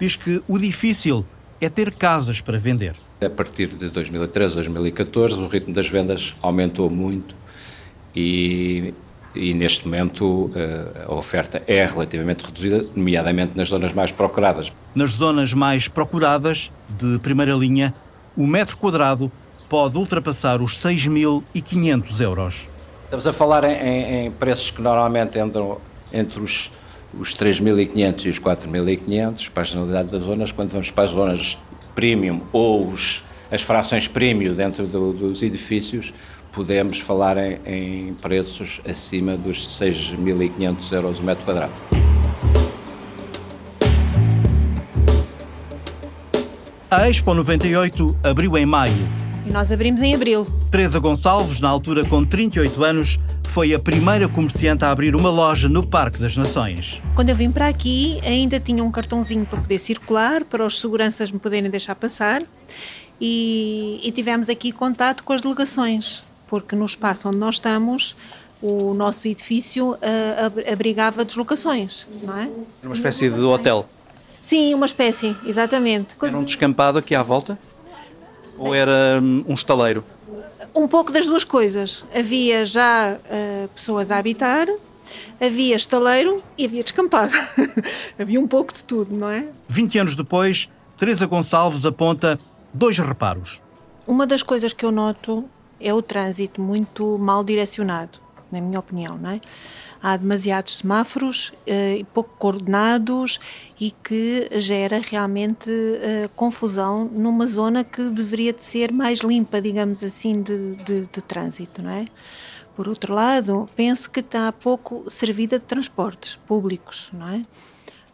diz 0.00 0.16
que 0.16 0.42
o 0.48 0.58
difícil 0.58 1.24
é 1.60 1.68
ter 1.68 1.92
casas 1.92 2.40
para 2.40 2.58
vender. 2.58 3.05
A 3.20 3.30
partir 3.30 3.68
de 3.68 3.88
2013, 3.88 4.54
2014, 4.54 5.40
o 5.40 5.48
ritmo 5.48 5.72
das 5.72 5.88
vendas 5.88 6.34
aumentou 6.42 6.90
muito 6.90 7.34
e, 8.14 8.92
e 9.34 9.54
neste 9.54 9.88
momento 9.88 10.50
eh, 10.54 11.06
a 11.08 11.14
oferta 11.14 11.62
é 11.66 11.86
relativamente 11.86 12.44
reduzida, 12.44 12.84
nomeadamente 12.94 13.56
nas 13.56 13.68
zonas 13.68 13.94
mais 13.94 14.12
procuradas. 14.12 14.70
Nas 14.94 15.12
zonas 15.12 15.54
mais 15.54 15.88
procuradas, 15.88 16.70
de 16.90 17.18
primeira 17.20 17.54
linha, 17.54 17.94
o 18.36 18.46
metro 18.46 18.76
quadrado 18.76 19.32
pode 19.66 19.96
ultrapassar 19.96 20.60
os 20.60 20.74
6.500 20.74 22.20
euros. 22.20 22.68
Estamos 23.04 23.26
a 23.26 23.32
falar 23.32 23.64
em, 23.64 24.26
em 24.26 24.30
preços 24.30 24.70
que 24.70 24.82
normalmente 24.82 25.38
entram 25.38 25.78
entre 26.12 26.40
os 26.40 26.70
os 27.18 27.34
3.500 27.34 28.26
e 28.26 28.28
os 28.28 28.38
4.500 28.38 29.50
para 29.50 29.62
a 29.62 29.64
generalidade 29.64 30.08
das 30.10 30.22
zonas, 30.22 30.52
quando 30.52 30.70
vamos 30.70 30.90
para 30.90 31.04
as 31.04 31.10
zonas 31.10 31.58
premium 31.96 32.42
ou 32.52 32.88
os, 32.88 33.24
as 33.50 33.62
frações 33.62 34.06
premium 34.06 34.54
dentro 34.54 34.86
do, 34.86 35.12
dos 35.12 35.42
edifícios, 35.42 36.12
podemos 36.52 37.00
falar 37.00 37.36
em, 37.38 37.58
em 37.66 38.14
preços 38.14 38.80
acima 38.88 39.36
dos 39.36 39.66
6.500 39.80 40.92
euros 40.92 41.18
o 41.18 41.24
metro 41.24 41.44
quadrado. 41.44 41.72
A 46.88 47.10
Expo 47.10 47.34
98 47.34 48.16
abriu 48.22 48.56
em 48.56 48.64
maio. 48.64 49.25
E 49.46 49.52
nós 49.52 49.70
abrimos 49.70 50.02
em 50.02 50.12
abril. 50.12 50.44
Teresa 50.72 50.98
Gonçalves, 50.98 51.60
na 51.60 51.68
altura 51.68 52.04
com 52.04 52.24
38 52.24 52.82
anos, 52.82 53.20
foi 53.44 53.72
a 53.72 53.78
primeira 53.78 54.28
comerciante 54.28 54.84
a 54.84 54.90
abrir 54.90 55.14
uma 55.14 55.30
loja 55.30 55.68
no 55.68 55.86
Parque 55.86 56.18
das 56.18 56.36
Nações. 56.36 57.00
Quando 57.14 57.30
eu 57.30 57.36
vim 57.36 57.52
para 57.52 57.68
aqui, 57.68 58.20
ainda 58.24 58.58
tinha 58.58 58.82
um 58.82 58.90
cartãozinho 58.90 59.46
para 59.46 59.60
poder 59.60 59.78
circular, 59.78 60.44
para 60.44 60.66
os 60.66 60.80
seguranças 60.80 61.30
me 61.30 61.38
poderem 61.38 61.70
deixar 61.70 61.94
passar. 61.94 62.42
E, 63.20 64.00
e 64.02 64.10
tivemos 64.10 64.48
aqui 64.48 64.72
contato 64.72 65.22
com 65.22 65.32
as 65.32 65.40
delegações, 65.40 66.24
porque 66.48 66.74
no 66.74 66.84
espaço 66.84 67.28
onde 67.28 67.38
nós 67.38 67.54
estamos, 67.54 68.16
o 68.60 68.94
nosso 68.94 69.28
edifício 69.28 69.92
uh, 69.92 70.72
abrigava 70.72 71.24
deslocações, 71.24 72.08
não 72.20 72.36
é? 72.36 72.42
Era 72.42 72.50
uma 72.82 72.94
espécie 72.94 73.30
de 73.30 73.40
hotel. 73.40 73.88
Sim, 74.40 74.74
uma 74.74 74.86
espécie, 74.86 75.36
exatamente. 75.46 76.16
Era 76.20 76.36
um 76.36 76.42
descampado 76.42 76.98
aqui 76.98 77.14
à 77.14 77.22
volta? 77.22 77.56
Ou 78.58 78.74
era 78.74 79.20
hum, 79.22 79.44
um 79.48 79.54
estaleiro? 79.54 80.04
Um 80.74 80.86
pouco 80.86 81.12
das 81.12 81.26
duas 81.26 81.44
coisas. 81.44 82.04
Havia 82.14 82.66
já 82.66 83.14
uh, 83.14 83.68
pessoas 83.68 84.10
a 84.10 84.18
habitar, 84.18 84.68
havia 85.40 85.76
estaleiro 85.76 86.42
e 86.56 86.64
havia 86.64 86.82
descampado. 86.82 87.32
havia 88.18 88.40
um 88.40 88.46
pouco 88.46 88.72
de 88.72 88.84
tudo, 88.84 89.14
não 89.14 89.30
é? 89.30 89.48
20 89.68 89.98
anos 89.98 90.16
depois, 90.16 90.70
Teresa 90.98 91.26
Gonçalves 91.26 91.84
aponta 91.86 92.38
dois 92.72 92.98
reparos. 92.98 93.62
Uma 94.06 94.26
das 94.26 94.42
coisas 94.42 94.72
que 94.72 94.84
eu 94.84 94.92
noto 94.92 95.44
é 95.80 95.92
o 95.92 96.00
trânsito 96.00 96.60
muito 96.60 97.18
mal 97.18 97.44
direcionado, 97.44 98.18
na 98.50 98.60
minha 98.60 98.78
opinião, 98.78 99.16
não 99.16 99.30
é? 99.30 99.40
Há 100.02 100.16
demasiados 100.16 100.78
semáforos 100.78 101.52
uh, 101.66 102.04
pouco 102.12 102.34
coordenados 102.38 103.40
e 103.80 103.90
que 103.90 104.48
gera 104.60 105.00
realmente 105.00 105.70
uh, 105.70 106.28
confusão 106.36 107.06
numa 107.06 107.46
zona 107.46 107.82
que 107.82 108.10
deveria 108.10 108.52
de 108.52 108.62
ser 108.62 108.92
mais 108.92 109.20
limpa, 109.20 109.60
digamos 109.60 110.02
assim, 110.04 110.42
de, 110.42 110.76
de, 110.76 111.00
de 111.02 111.20
trânsito, 111.22 111.82
não 111.82 111.90
é? 111.90 112.06
Por 112.76 112.88
outro 112.88 113.14
lado, 113.14 113.66
penso 113.74 114.10
que 114.10 114.20
está 114.20 114.52
pouco 114.52 115.04
servida 115.08 115.58
de 115.58 115.64
transportes 115.64 116.36
públicos, 116.46 117.08
não 117.12 117.28
é? 117.28 117.42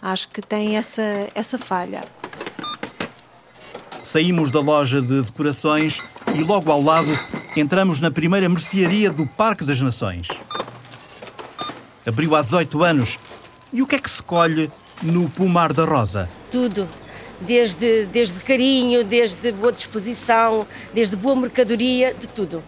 Acho 0.00 0.28
que 0.28 0.40
tem 0.40 0.76
essa, 0.76 1.02
essa 1.34 1.58
falha. 1.58 2.04
Saímos 4.04 4.50
da 4.50 4.60
loja 4.60 5.02
de 5.02 5.22
decorações 5.22 6.00
e 6.34 6.42
logo 6.42 6.70
ao 6.70 6.82
lado 6.82 7.10
entramos 7.56 8.00
na 8.00 8.10
primeira 8.10 8.48
mercearia 8.48 9.10
do 9.10 9.26
Parque 9.26 9.64
das 9.64 9.80
Nações. 9.80 10.28
Abriu 12.06 12.34
há 12.34 12.42
18 12.42 12.82
anos. 12.82 13.18
E 13.72 13.80
o 13.80 13.86
que 13.86 13.94
é 13.94 13.98
que 13.98 14.10
se 14.10 14.22
colhe 14.22 14.70
no 15.02 15.28
Pomar 15.30 15.72
da 15.72 15.84
Rosa? 15.84 16.28
Tudo. 16.50 16.88
Desde, 17.40 18.06
desde 18.06 18.40
carinho, 18.40 19.02
desde 19.02 19.50
boa 19.52 19.72
disposição, 19.72 20.66
desde 20.92 21.16
boa 21.16 21.34
mercadoria, 21.34 22.14
de 22.14 22.28
tudo. 22.28 22.62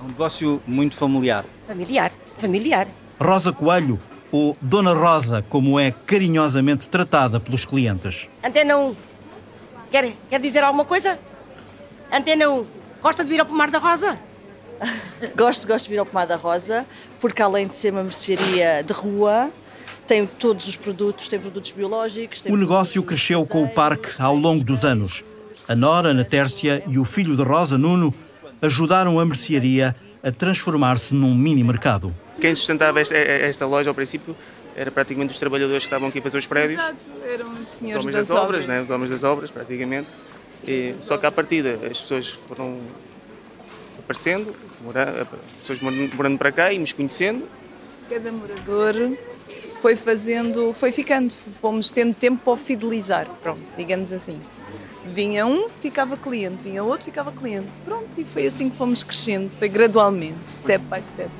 É 0.00 0.04
um 0.04 0.08
negócio 0.08 0.62
muito 0.66 0.94
familiar. 0.96 1.44
Familiar, 1.66 2.12
familiar. 2.36 2.88
Rosa 3.20 3.52
Coelho, 3.52 3.98
ou 4.30 4.56
Dona 4.60 4.92
Rosa, 4.92 5.44
como 5.48 5.78
é 5.78 5.90
carinhosamente 5.90 6.88
tratada 6.88 7.40
pelos 7.40 7.64
clientes. 7.64 8.28
Antena 8.44 8.76
1, 8.76 8.96
quer, 9.90 10.14
quer 10.28 10.40
dizer 10.40 10.62
alguma 10.62 10.84
coisa? 10.84 11.18
Antena 12.12 12.50
1, 12.50 12.64
gosta 13.02 13.24
de 13.24 13.30
vir 13.30 13.40
ao 13.40 13.46
Pomar 13.46 13.70
da 13.70 13.78
Rosa? 13.78 14.18
Gosto, 15.36 15.66
gosto 15.66 15.84
de 15.84 15.90
vir 15.90 15.98
ao 15.98 16.06
Pomar 16.06 16.26
da 16.26 16.36
Rosa, 16.36 16.86
porque 17.20 17.42
além 17.42 17.66
de 17.66 17.76
ser 17.76 17.92
uma 17.92 18.02
mercearia 18.02 18.82
de 18.82 18.92
rua, 18.92 19.50
tem 20.06 20.26
todos 20.26 20.66
os 20.66 20.76
produtos, 20.76 21.28
tem 21.28 21.38
produtos 21.38 21.70
biológicos. 21.72 22.40
Tem 22.40 22.52
o 22.52 22.56
negócio 22.56 23.02
cresceu 23.02 23.44
com 23.46 23.62
o 23.62 23.68
parque 23.68 24.10
ao 24.18 24.34
longo 24.34 24.64
dos 24.64 24.84
anos. 24.84 25.24
A 25.68 25.76
Nora, 25.76 26.08
Ana 26.10 26.24
Tércia 26.24 26.82
e 26.88 26.98
o 26.98 27.04
filho 27.04 27.36
de 27.36 27.42
Rosa, 27.42 27.76
Nuno, 27.76 28.14
ajudaram 28.62 29.20
a 29.20 29.24
mercearia 29.24 29.94
a 30.22 30.30
transformar-se 30.30 31.14
num 31.14 31.34
mini 31.34 31.62
mercado. 31.62 32.12
Quem 32.40 32.54
sustentava 32.54 33.00
esta, 33.00 33.14
esta, 33.14 33.66
loja 33.66 33.90
ao 33.90 33.94
princípio 33.94 34.34
era 34.74 34.90
praticamente 34.90 35.32
os 35.32 35.38
trabalhadores 35.38 35.82
que 35.82 35.88
estavam 35.88 36.08
aqui 36.08 36.20
a 36.20 36.22
fazer 36.22 36.38
os 36.38 36.46
prédios. 36.46 36.80
Exato, 36.80 36.96
eram 37.28 37.50
os 37.50 37.68
senhores 37.68 37.98
os 37.98 38.08
homens 38.08 38.16
das, 38.16 38.28
das 38.28 38.30
obras, 38.30 38.44
obras. 38.44 38.66
Né? 38.66 38.80
os 38.80 38.90
homens 38.90 39.10
das 39.10 39.24
obras, 39.24 39.50
praticamente. 39.50 40.08
E, 40.66 40.94
só 41.00 41.18
que 41.18 41.26
à 41.26 41.32
partida 41.32 41.78
as 41.90 42.00
pessoas 42.00 42.38
foram 42.48 42.78
aparecendo, 44.08 44.54
pessoas 45.60 45.80
morando 46.14 46.38
para 46.38 46.50
cá 46.50 46.72
e 46.72 46.78
nos 46.78 46.92
conhecendo. 46.92 47.46
Cada 48.08 48.32
morador 48.32 48.94
foi 49.82 49.94
fazendo, 49.94 50.72
foi 50.72 50.90
ficando, 50.90 51.30
fomos 51.30 51.90
tendo 51.90 52.14
tempo 52.14 52.42
para 52.42 52.52
o 52.54 52.56
fidelizar, 52.56 53.28
pronto, 53.42 53.60
digamos 53.76 54.12
assim. 54.12 54.40
Vinha 55.04 55.46
um, 55.46 55.68
ficava 55.68 56.16
cliente, 56.16 56.62
vinha 56.64 56.82
outro, 56.82 57.04
ficava 57.04 57.30
cliente. 57.32 57.68
Pronto, 57.84 58.08
e 58.18 58.24
foi 58.24 58.46
assim 58.46 58.70
que 58.70 58.76
fomos 58.76 59.02
crescendo, 59.02 59.54
foi 59.56 59.68
gradualmente, 59.68 60.38
step 60.48 60.84
by 60.84 61.02
step. 61.02 61.30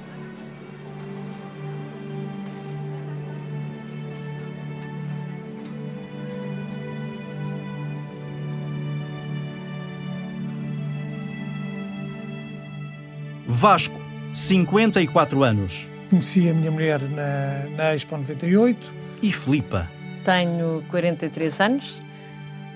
Vasco, 13.58 14.00
54 14.32 15.42
anos. 15.42 15.88
Conheci 16.08 16.48
a 16.48 16.54
minha 16.54 16.70
mulher 16.70 17.00
na, 17.02 17.68
na 17.76 17.92
Expo 17.92 18.16
98. 18.16 18.94
E 19.20 19.32
Filipa. 19.32 19.90
Tenho 20.24 20.84
43 20.88 21.60
anos. 21.60 22.00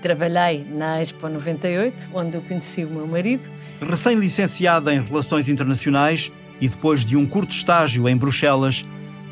Trabalhei 0.01 0.67
na 0.69 1.01
Expo 1.01 1.29
98, 1.29 2.09
onde 2.13 2.35
eu 2.35 2.41
conheci 2.41 2.83
o 2.83 2.89
meu 2.89 3.07
marido. 3.07 3.49
Recém-licenciada 3.79 4.93
em 4.93 5.01
Relações 5.01 5.47
Internacionais 5.47 6.33
e 6.59 6.67
depois 6.67 7.05
de 7.05 7.15
um 7.15 7.25
curto 7.25 7.51
estágio 7.51 8.09
em 8.09 8.17
Bruxelas, 8.17 8.85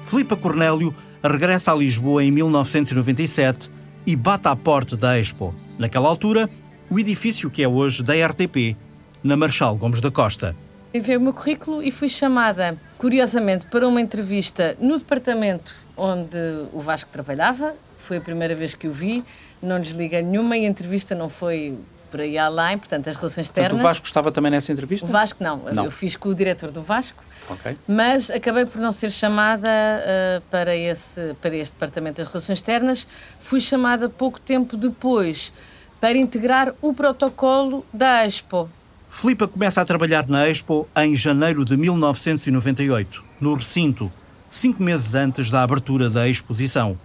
Filipa 0.05 0.37
Cornélio 0.37 0.95
regressa 1.21 1.73
a 1.73 1.75
Lisboa 1.75 2.23
em 2.23 2.31
1997 2.31 3.69
e 4.05 4.15
bate 4.15 4.47
à 4.47 4.55
porta 4.55 4.95
da 4.95 5.19
Expo. 5.19 5.53
Naquela 5.77 6.07
altura, 6.07 6.49
o 6.89 6.97
edifício 6.97 7.51
que 7.51 7.61
é 7.61 7.67
hoje 7.67 8.03
da 8.03 8.13
RTP, 8.13 8.77
na 9.21 9.35
Marchal 9.35 9.75
Gomes 9.75 9.99
da 9.99 10.09
Costa. 10.09 10.55
Enviei 10.93 11.17
o 11.17 11.21
meu 11.21 11.33
currículo 11.33 11.81
e 11.81 11.89
fui 11.89 12.09
chamada, 12.09 12.77
curiosamente, 12.97 13.65
para 13.67 13.87
uma 13.87 14.01
entrevista 14.01 14.75
no 14.79 14.97
departamento 14.97 15.73
onde 15.95 16.37
o 16.73 16.81
Vasco 16.81 17.09
trabalhava. 17.11 17.73
Foi 17.97 18.17
a 18.17 18.21
primeira 18.21 18.53
vez 18.53 18.73
que 18.73 18.87
o 18.87 18.91
vi, 18.91 19.23
não 19.61 19.79
desliguei 19.79 20.21
nenhuma 20.21 20.57
e 20.57 20.65
a 20.65 20.69
entrevista 20.69 21.15
não 21.15 21.29
foi 21.29 21.77
por 22.09 22.19
aí 22.19 22.37
além, 22.37 22.77
portanto, 22.77 23.09
as 23.09 23.15
relações 23.15 23.47
externas. 23.47 23.71
Portanto, 23.71 23.85
o 23.85 23.87
Vasco 23.87 24.05
estava 24.05 24.31
também 24.31 24.51
nessa 24.51 24.71
entrevista? 24.71 25.07
O 25.07 25.09
Vasco 25.09 25.41
não, 25.41 25.57
não. 25.73 25.85
eu 25.85 25.91
fiz 25.91 26.17
com 26.17 26.27
o 26.27 26.35
diretor 26.35 26.69
do 26.69 26.81
Vasco. 26.81 27.23
Okay. 27.49 27.77
Mas 27.87 28.29
acabei 28.29 28.65
por 28.65 28.79
não 28.81 28.91
ser 28.91 29.11
chamada 29.11 29.69
uh, 29.69 30.41
para, 30.51 30.75
esse, 30.75 31.35
para 31.41 31.55
este 31.55 31.73
departamento 31.73 32.17
das 32.17 32.27
relações 32.27 32.59
externas. 32.59 33.07
Fui 33.39 33.61
chamada 33.61 34.09
pouco 34.09 34.39
tempo 34.39 34.75
depois 34.75 35.53
para 36.01 36.17
integrar 36.17 36.73
o 36.81 36.93
protocolo 36.93 37.85
da 37.93 38.25
Expo, 38.25 38.69
Filipa 39.11 39.45
começa 39.45 39.81
a 39.81 39.85
trabalhar 39.85 40.25
na 40.27 40.47
Expo 40.47 40.87
em 40.95 41.15
janeiro 41.17 41.65
de 41.65 41.75
1998, 41.75 43.21
no 43.41 43.53
recinto, 43.53 44.09
cinco 44.49 44.81
meses 44.81 45.13
antes 45.13 45.51
da 45.51 45.61
abertura 45.61 46.09
da 46.09 46.29
exposição. 46.29 46.97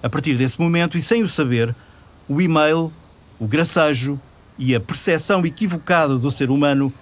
A 0.00 0.08
partir 0.08 0.36
desse 0.36 0.58
momento, 0.58 0.96
e 0.96 1.02
sem 1.02 1.22
o 1.22 1.28
saber, 1.28 1.74
o 2.28 2.40
e-mail, 2.40 2.92
o 3.40 3.46
gracejo 3.46 4.18
e 4.56 4.74
a 4.74 4.80
percepção 4.80 5.44
equivocada 5.44 6.16
do 6.16 6.30
ser 6.30 6.48
humano 6.48 6.92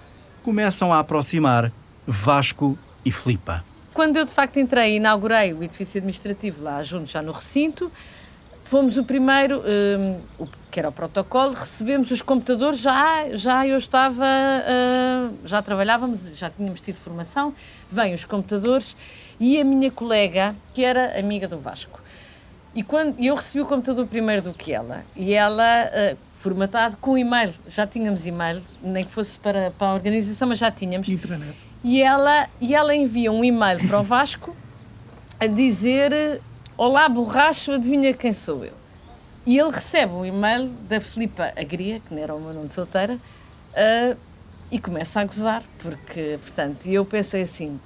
começam 0.41 0.91
a 0.91 0.99
aproximar 0.99 1.71
Vasco 2.05 2.77
e 3.05 3.11
Filipa. 3.11 3.63
Quando 3.93 4.17
eu 4.17 4.25
de 4.25 4.31
facto 4.31 4.57
entrei 4.57 4.93
e 4.93 4.97
inaugurei 4.97 5.53
o 5.53 5.63
edifício 5.63 5.99
administrativo 5.99 6.63
lá 6.63 6.81
junto, 6.81 7.09
já 7.09 7.21
no 7.21 7.31
recinto, 7.31 7.91
fomos 8.67 8.97
o 8.97 9.03
primeiro, 9.03 9.61
um, 9.61 10.47
que 10.69 10.77
era 10.77 10.89
o 10.89 10.91
protocolo, 10.91 11.53
recebemos 11.53 12.11
os 12.11 12.21
computadores, 12.21 12.81
já, 12.81 13.29
já 13.31 13.65
eu 13.65 13.77
estava, 13.77 14.25
uh, 14.25 15.47
já 15.47 15.61
trabalhávamos, 15.61 16.29
já 16.35 16.49
tínhamos 16.49 16.81
tido 16.81 16.97
formação, 16.97 17.55
vêm 17.89 18.13
os 18.13 18.25
computadores 18.25 18.97
e 19.39 19.57
a 19.57 19.63
minha 19.63 19.89
colega, 19.89 20.53
que 20.73 20.83
era 20.83 21.17
amiga 21.17 21.47
do 21.47 21.57
Vasco. 21.57 22.01
E 22.75 22.83
quando 22.83 23.17
eu 23.23 23.35
recebi 23.35 23.61
o 23.61 23.65
computador 23.65 24.05
primeiro 24.05 24.41
do 24.41 24.53
que 24.53 24.73
ela, 24.73 25.05
e 25.15 25.33
ela, 25.33 25.85
uh, 25.85 26.17
formatado 26.33 26.97
com 26.97 27.17
e-mail, 27.17 27.53
já 27.69 27.87
tínhamos 27.87 28.27
e-mail, 28.27 28.61
nem 28.83 29.05
que 29.05 29.11
fosse 29.13 29.39
para, 29.39 29.71
para 29.71 29.87
a 29.87 29.93
organização, 29.93 30.45
mas 30.45 30.59
já 30.59 30.69
tínhamos. 30.69 31.07
Intranet. 31.07 31.55
E 31.85 32.01
ela, 32.01 32.49
e 32.59 32.75
ela 32.75 32.93
envia 32.93 33.31
um 33.31 33.45
e-mail 33.45 33.87
para 33.87 33.97
o 33.97 34.03
Vasco 34.03 34.53
a 35.39 35.47
dizer 35.47 36.41
Olá, 36.79 37.09
borracho, 37.09 37.71
adivinha 37.71 38.13
quem 38.13 38.31
sou 38.31 38.63
eu? 38.63 38.73
E 39.47 39.57
ele 39.57 39.71
recebe 39.71 40.13
um 40.13 40.23
e-mail 40.23 40.67
da 40.87 41.01
Filipa 41.01 41.51
Agria, 41.55 41.99
que 41.99 42.13
não 42.13 42.21
era 42.21 42.35
o 42.35 42.39
meu 42.39 42.53
nome 42.53 42.67
de 42.67 42.75
solteira, 42.75 43.15
uh, 43.15 44.17
e 44.69 44.77
começa 44.77 45.19
a 45.19 45.25
gozar, 45.25 45.63
porque, 45.79 46.37
portanto, 46.39 46.85
eu 46.85 47.03
pensei 47.03 47.41
assim, 47.41 47.79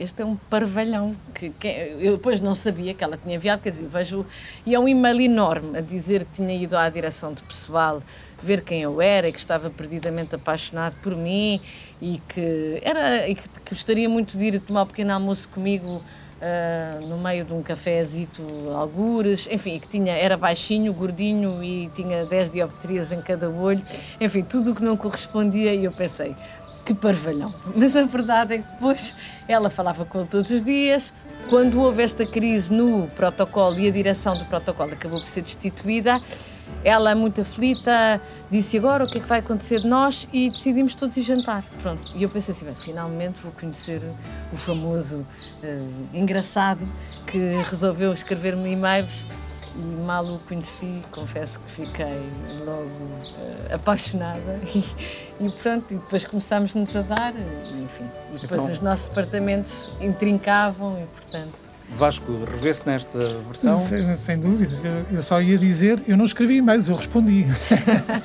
este 0.00 0.22
é 0.22 0.24
um 0.24 0.36
parvalhão, 0.36 1.14
que, 1.34 1.50
que, 1.50 1.68
eu 2.00 2.16
depois 2.16 2.40
não 2.40 2.54
sabia 2.54 2.94
que 2.94 3.04
ela 3.04 3.18
tinha 3.18 3.36
enviado, 3.36 3.60
quer 3.60 3.72
dizer, 3.72 3.88
vejo, 3.88 4.24
e 4.64 4.74
é 4.74 4.80
um 4.80 4.88
e-mail 4.88 5.20
enorme 5.20 5.76
a 5.76 5.82
dizer 5.82 6.24
que 6.24 6.36
tinha 6.36 6.54
ido 6.54 6.78
à 6.78 6.88
direção 6.88 7.34
de 7.34 7.42
pessoal 7.42 8.02
ver 8.42 8.62
quem 8.62 8.80
eu 8.80 9.02
era 9.02 9.28
e 9.28 9.32
que 9.32 9.38
estava 9.38 9.68
perdidamente 9.68 10.34
apaixonado 10.34 10.94
por 11.02 11.14
mim 11.14 11.60
e 12.00 12.22
que, 12.26 12.80
era, 12.82 13.28
e 13.28 13.34
que 13.34 13.46
gostaria 13.68 14.08
muito 14.08 14.38
de 14.38 14.46
ir 14.46 14.60
tomar 14.60 14.84
um 14.84 14.86
pequeno 14.86 15.12
almoço 15.12 15.46
comigo 15.50 16.02
uh, 16.40 17.06
no 17.06 17.18
meio 17.18 17.44
de 17.44 17.52
um 17.52 17.62
cafézito, 17.62 18.42
algures, 18.74 19.48
enfim, 19.50 19.78
que 19.78 19.88
tinha, 19.88 20.12
era 20.14 20.36
baixinho, 20.36 20.92
gordinho 20.92 21.62
e 21.62 21.90
tinha 21.94 22.24
10 22.24 22.52
dioptrias 22.52 23.12
em 23.12 23.20
cada 23.20 23.48
olho, 23.48 23.82
enfim, 24.20 24.42
tudo 24.42 24.72
o 24.72 24.74
que 24.74 24.82
não 24.82 24.96
correspondia 24.96 25.74
e 25.74 25.84
eu 25.84 25.92
pensei, 25.92 26.34
que 26.84 26.94
parvalhão. 26.94 27.54
Mas 27.74 27.96
a 27.96 28.04
verdade 28.04 28.54
é 28.54 28.58
que 28.58 28.72
depois 28.72 29.14
ela 29.48 29.70
falava 29.70 30.04
com 30.04 30.20
ele 30.20 30.28
todos 30.28 30.50
os 30.50 30.62
dias. 30.62 31.12
Quando 31.48 31.80
houve 31.80 32.02
esta 32.02 32.24
crise 32.24 32.72
no 32.72 33.06
protocolo 33.08 33.78
e 33.78 33.88
a 33.88 33.90
direção 33.90 34.36
do 34.36 34.44
protocolo 34.46 34.92
acabou 34.92 35.20
por 35.20 35.28
ser 35.28 35.42
destituída, 35.42 36.20
ela 36.84 37.14
muito 37.14 37.40
aflita, 37.40 38.20
disse 38.50 38.76
agora 38.76 39.04
o 39.04 39.08
que 39.08 39.18
é 39.18 39.20
que 39.20 39.26
vai 39.28 39.38
acontecer 39.40 39.80
de 39.80 39.88
nós 39.88 40.28
e 40.32 40.50
decidimos 40.50 40.94
todos 40.94 41.16
ir 41.16 41.22
jantar. 41.22 41.64
Pronto. 41.82 42.12
E 42.14 42.22
eu 42.22 42.28
pensei 42.28 42.54
assim, 42.54 42.64
bem, 42.66 42.74
finalmente 42.74 43.40
vou 43.42 43.52
conhecer 43.52 44.02
o 44.52 44.56
famoso 44.56 45.26
eh, 45.62 45.86
engraçado 46.12 46.86
que 47.26 47.38
resolveu 47.70 48.12
escrever-me 48.12 48.70
e-mails 48.70 49.26
e 49.76 49.80
mal 50.06 50.24
o 50.24 50.38
conheci, 50.40 51.02
confesso 51.10 51.58
que 51.58 51.84
fiquei 51.84 52.30
logo 52.64 52.82
uh, 52.82 53.74
apaixonada 53.74 54.60
e, 54.72 54.84
e, 55.44 55.50
pronto, 55.50 55.92
e 55.92 55.96
depois 55.96 56.24
começámos-nos 56.24 56.94
a 56.94 57.02
dar, 57.02 57.34
e, 57.34 57.82
enfim, 57.82 58.08
e 58.32 58.38
depois 58.38 58.62
Então- 58.62 58.72
os 58.72 58.80
nossos 58.80 59.10
apartamentos 59.10 59.90
intrincavam 60.00 61.02
e 61.02 61.06
portanto... 61.06 61.63
Vasco, 61.92 62.32
revê-se 62.50 62.86
nesta 62.86 63.18
versão? 63.46 63.76
Sem, 63.76 64.16
sem 64.16 64.38
dúvida. 64.38 64.76
Eu, 64.82 65.18
eu 65.18 65.22
só 65.22 65.40
ia 65.40 65.58
dizer, 65.58 66.02
eu 66.06 66.16
não 66.16 66.24
escrevi 66.24 66.56
e-mails, 66.56 66.88
eu 66.88 66.96
respondi. 66.96 67.46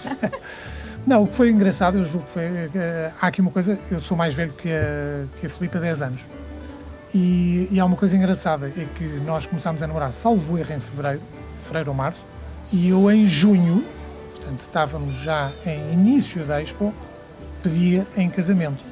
não, 1.05 1.23
o 1.23 1.27
que 1.27 1.33
foi 1.33 1.51
engraçado, 1.51 1.97
eu 1.97 2.05
julgo 2.05 2.25
que 2.25 2.31
foi. 2.31 2.43
eh, 2.43 3.11
há 3.21 3.27
aqui 3.27 3.41
uma 3.41 3.51
coisa, 3.51 3.77
eu 3.91 3.99
sou 3.99 4.15
mais 4.17 4.33
velho 4.33 4.53
que 4.53 4.69
a, 4.69 5.25
que 5.39 5.45
a 5.45 5.49
Filipe 5.49 5.77
há 5.77 5.81
10 5.81 6.01
anos. 6.01 6.29
E, 7.13 7.67
e 7.71 7.79
há 7.79 7.85
uma 7.85 7.95
coisa 7.95 8.15
engraçada, 8.15 8.67
é 8.67 8.85
que 8.95 9.03
nós 9.25 9.45
começámos 9.45 9.81
a 9.81 9.87
namorar, 9.87 10.13
salvo 10.13 10.57
erro, 10.57 10.73
em 10.73 10.79
fevereiro, 10.79 11.21
fevereiro 11.63 11.89
ou 11.89 11.95
março, 11.95 12.25
e 12.71 12.89
eu 12.89 13.11
em 13.11 13.25
junho, 13.25 13.83
portanto 14.35 14.61
estávamos 14.61 15.15
já 15.15 15.51
em 15.65 15.93
início 15.93 16.45
da 16.45 16.61
Expo, 16.61 16.93
pedia 17.63 18.05
em 18.15 18.29
casamento. 18.29 18.83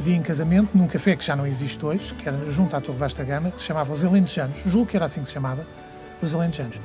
Pedia 0.00 0.16
em 0.16 0.22
casamento 0.22 0.70
num 0.72 0.86
café 0.86 1.14
que 1.14 1.22
já 1.22 1.36
não 1.36 1.46
existe 1.46 1.84
hoje, 1.84 2.14
que 2.14 2.26
era 2.26 2.38
junto 2.50 2.74
à 2.74 2.80
Torre 2.80 2.96
Vasta 2.96 3.22
Gama, 3.22 3.50
que 3.50 3.60
se 3.60 3.66
chamava 3.66 3.92
Os 3.92 4.02
Alentejanos, 4.02 4.56
julgo 4.64 4.86
que 4.86 4.96
era 4.96 5.04
assim 5.04 5.20
que 5.20 5.26
se 5.28 5.34
chamava, 5.34 5.66
Os 6.22 6.34
Alentejanos. 6.34 6.80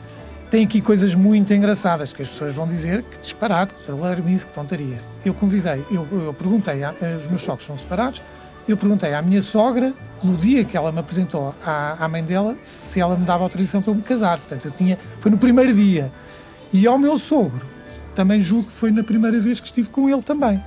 Tem 0.52 0.66
aqui 0.66 0.82
coisas 0.82 1.16
muito 1.16 1.54
engraçadas 1.54 2.12
que 2.12 2.22
as 2.22 2.28
pessoas 2.28 2.54
vão 2.54 2.68
dizer 2.68 3.04
que 3.04 3.18
disparate, 3.22 3.74
que 3.74 3.90
alarmice, 3.90 4.46
que 4.46 4.52
tontaria. 4.54 4.98
Eu 5.24 5.34
convidei, 5.34 5.86
eu, 5.90 6.06
eu 6.12 6.34
perguntei, 6.34 6.84
a- 6.84 6.94
os 7.18 7.26
meus 7.28 7.42
sogros 7.42 7.66
são 7.66 7.78
separados, 7.78 8.22
eu 8.68 8.76
perguntei 8.76 9.14
à 9.14 9.22
minha 9.22 9.42
sogra, 9.42 9.94
no 10.22 10.36
dia 10.36 10.66
que 10.66 10.76
ela 10.76 10.92
me 10.92 11.00
apresentou 11.00 11.56
à, 11.66 11.96
à 11.98 12.10
mãe 12.10 12.22
dela, 12.22 12.58
se 12.62 13.00
ela 13.00 13.16
me 13.16 13.26
dava 13.26 13.44
autorização 13.46 13.82
para 13.82 13.92
eu 13.92 13.96
me 13.96 14.02
casar. 14.02 14.40
Portanto, 14.40 14.66
eu 14.66 14.72
tinha, 14.72 15.00
foi 15.22 15.32
no 15.32 15.38
primeiro 15.38 15.74
dia. 15.74 16.12
E 16.74 16.86
ao 16.86 16.98
meu 17.00 17.18
sogro, 17.18 17.66
também 18.14 18.42
julgo 18.42 18.66
que 18.68 18.74
foi 18.74 18.92
na 18.92 19.06
primeira 19.06 19.40
vez 19.40 19.62
que 19.62 19.68
estive 19.68 19.88
com 19.88 20.10
ele 20.10 20.22
também. 20.22 20.62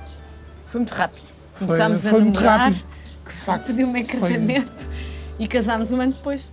Foi 0.65 0.79
muito 0.79 0.93
rápido. 0.95 1.28
Foi- 1.59 1.67
Começámos 1.67 2.05
a 2.05 2.09
foi 2.09 2.21
muito 2.21 2.39
namorar, 2.41 2.71
rápido. 2.71 2.85
que 3.25 3.33
pediu-me 3.67 3.99
em 4.01 4.05
Foi- 4.05 4.19
casamento 4.33 4.87
e 5.37 5.47
casámos 5.47 5.91
um 5.91 6.01
ano 6.01 6.13
depois. 6.13 6.49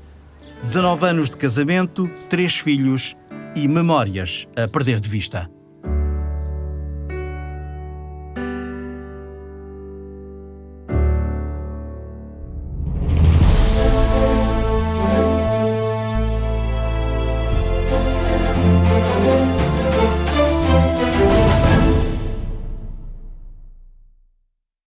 19 0.63 1.07
anos 1.07 1.31
de 1.31 1.37
casamento, 1.37 2.11
três 2.29 2.57
filhos 2.59 3.15
e 3.55 3.67
memórias 3.69 4.47
a 4.57 4.67
perder 4.69 5.01
de 5.01 5.09
vista. 5.09 5.49